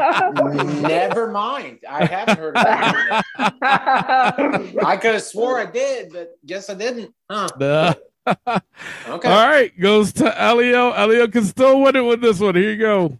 [0.00, 0.52] Oh,
[0.82, 1.80] never mind.
[1.88, 3.22] I haven't heard of that.
[4.84, 7.12] I could have swore I did, but guess I didn't.
[7.28, 7.48] Huh.
[7.58, 7.94] Duh.
[8.28, 9.28] Okay.
[9.28, 10.92] All right, goes to Elio.
[10.92, 12.54] Elio can still win it with this one.
[12.54, 13.18] Here you go.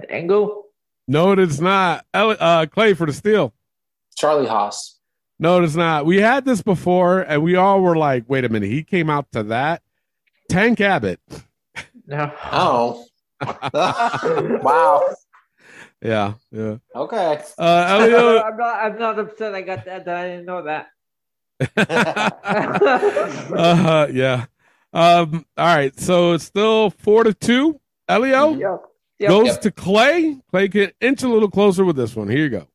[0.00, 0.64] Fandango.
[1.06, 2.04] No, it is not.
[2.12, 3.54] Uh, Clay for the steal.
[4.16, 4.96] Charlie Haas.
[5.38, 6.04] No, it is not.
[6.04, 9.30] We had this before, and we all were like, "Wait a minute." He came out
[9.32, 9.82] to that.
[10.48, 11.20] Tank Abbott.
[12.06, 12.32] No.
[12.50, 13.06] Oh.
[13.72, 15.14] wow.
[16.02, 16.76] Yeah, yeah.
[16.94, 17.42] Okay.
[17.56, 18.42] Uh, Elio.
[18.42, 18.84] I'm not.
[18.84, 19.54] I'm not upset.
[19.54, 20.04] I got that.
[20.06, 20.88] that I didn't know that.
[23.56, 24.46] uh, yeah.
[24.92, 25.46] Um.
[25.56, 25.98] All right.
[25.98, 27.80] So it's still four to two.
[28.08, 28.87] Elio Yep.
[29.18, 29.28] Yep.
[29.30, 29.60] goes Yep.
[29.62, 30.36] to Clay.
[30.50, 32.28] Clay can inch a little closer with this one.
[32.28, 32.68] Here you go.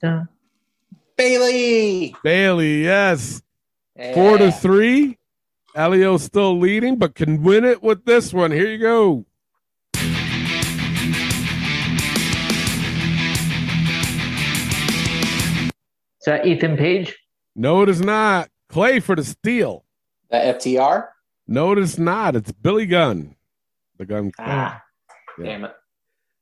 [0.00, 0.28] Dun.
[1.16, 2.14] Bayley.
[2.22, 3.42] Bayley, yes.
[4.14, 4.50] Four to Yeah.
[4.50, 5.18] three.
[5.76, 8.50] Elio still leading, but can win it with this one.
[8.52, 9.24] Here you go.
[16.20, 17.16] Is that Ethan Page?
[17.54, 18.48] No, it is not.
[18.68, 19.84] Clay for the steal.
[20.34, 21.06] The FTR.
[21.46, 22.34] No, it is not.
[22.34, 23.36] It's Billy Gunn.
[23.98, 24.32] The gun.
[24.40, 24.82] Ah,
[25.38, 25.44] Yeah.
[25.44, 25.72] damn it.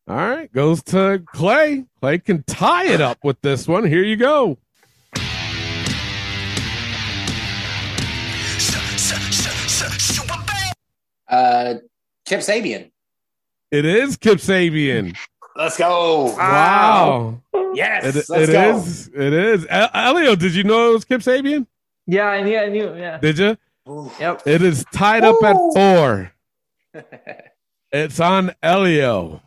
[0.08, 1.84] All right, goes to Clay.
[2.00, 3.84] Clay can tie it up with this one.
[3.84, 4.56] Here you go.
[11.28, 11.74] Uh,
[12.26, 12.90] Kip Sabian.
[13.70, 15.16] It is Kip Sabian.
[15.56, 16.34] Let's go.
[16.36, 17.40] Wow.
[17.74, 18.04] Yes.
[18.04, 18.76] It, let's it go.
[18.76, 19.08] is.
[19.08, 19.66] It is.
[19.70, 21.66] Elio, did you know it was Kip Sabian?
[22.06, 22.58] Yeah, I knew.
[22.58, 22.94] I knew.
[22.96, 23.18] Yeah.
[23.18, 23.56] Did you?
[23.88, 24.10] Ooh.
[24.20, 24.42] Yep.
[24.46, 26.32] It is tied up at four.
[27.94, 29.42] It's on Elio.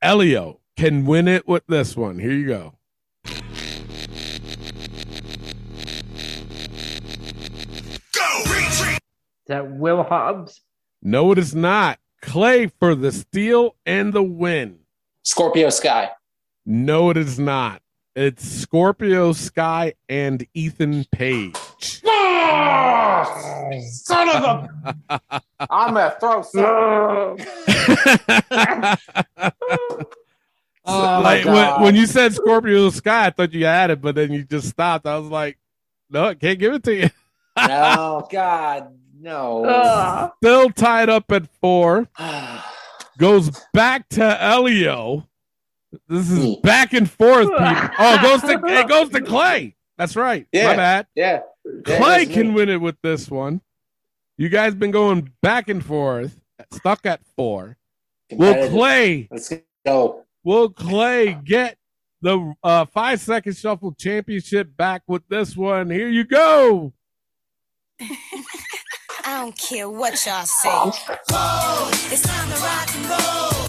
[0.00, 2.18] Elio can win it with this one.
[2.18, 2.74] Here you go.
[8.14, 8.38] Go!
[8.46, 8.94] Retreat!
[8.96, 10.62] Is that Will Hobbs?
[11.02, 11.98] No, it is not.
[12.22, 14.78] Clay for the steal and the win.
[15.24, 16.08] Scorpio Sky.
[16.64, 17.82] No, it is not.
[18.16, 21.54] It's Scorpio Sky and Ethan Page.
[23.80, 25.20] Son of a.
[25.70, 27.38] I'm gonna throw some.
[30.90, 31.82] Oh, my like when, God.
[31.82, 35.06] when you said Scorpio Sky, I thought you had it, but then you just stopped.
[35.06, 35.58] I was like,
[36.08, 37.10] no, I can't give it to you.
[37.58, 39.64] no, God, no.
[39.68, 40.32] Ah.
[40.38, 42.08] Still tied up at four.
[43.18, 45.28] Goes back to Elio.
[46.08, 46.60] This is Hmm.
[46.62, 47.48] back and forth.
[47.48, 47.90] People.
[47.98, 49.74] Oh, it goes to it goes to Clay.
[49.98, 50.46] That's right.
[50.54, 51.06] My bad.
[51.14, 51.40] yeah.
[51.86, 53.60] Yeah, Clay can win it with this one.
[54.36, 56.40] You guys been going back and forth,
[56.72, 57.76] stuck at four.
[58.30, 59.52] Will Clay Let's
[59.84, 60.24] go.
[60.44, 61.76] will Clay get
[62.20, 65.90] the uh, five second shuffle championship back with this one?
[65.90, 66.92] Here you go.
[68.00, 70.68] I don't care what y'all say.
[72.10, 73.66] It's time to rock and roll.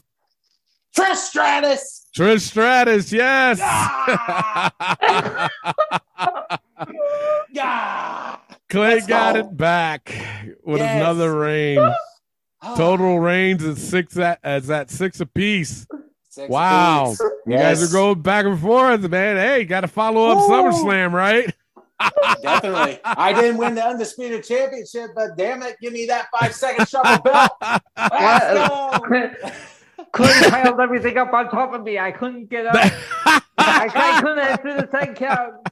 [0.95, 2.05] Trish Stratus.
[2.15, 3.59] Trish Stratus, yes.
[7.59, 8.35] Yeah.
[8.69, 9.39] Clay Let's got go.
[9.41, 10.09] it back
[10.63, 10.95] with Yes.
[11.01, 11.79] another reign.
[12.61, 12.75] Oh.
[12.75, 15.87] Total reigns is six at as at six apiece.
[16.29, 17.05] Six Wow.
[17.11, 17.21] piece.
[17.47, 19.37] You guys are going back and forth, man.
[19.37, 20.49] Hey, got to follow up Woo.
[20.49, 21.55] SummerSlam, right?
[22.41, 22.99] Definitely.
[23.05, 27.21] I didn't win the undisputed championship, but damn it, give me that five second shuffle
[27.23, 27.51] belt.
[27.95, 29.31] Let's go.
[30.11, 31.97] Clay piled everything up on top of me.
[31.97, 32.75] I couldn't get up.
[33.25, 35.68] I, I couldn't answer the ten count.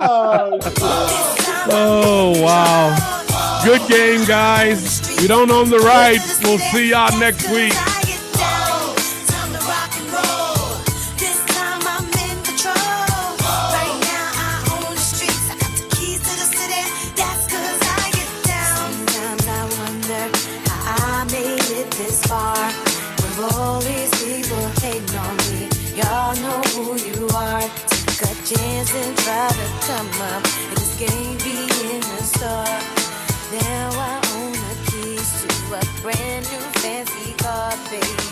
[0.00, 0.58] Oh,
[1.70, 3.62] oh wow.
[3.64, 5.00] Good game, guys.
[5.20, 6.42] We don't own the rights.
[6.42, 8.01] We'll see y'all next week.
[28.54, 30.44] And try to come up.
[30.68, 31.62] And this game be
[31.94, 32.78] in the store.
[33.50, 38.31] Now I own the keys to a brand new fancy car, baby.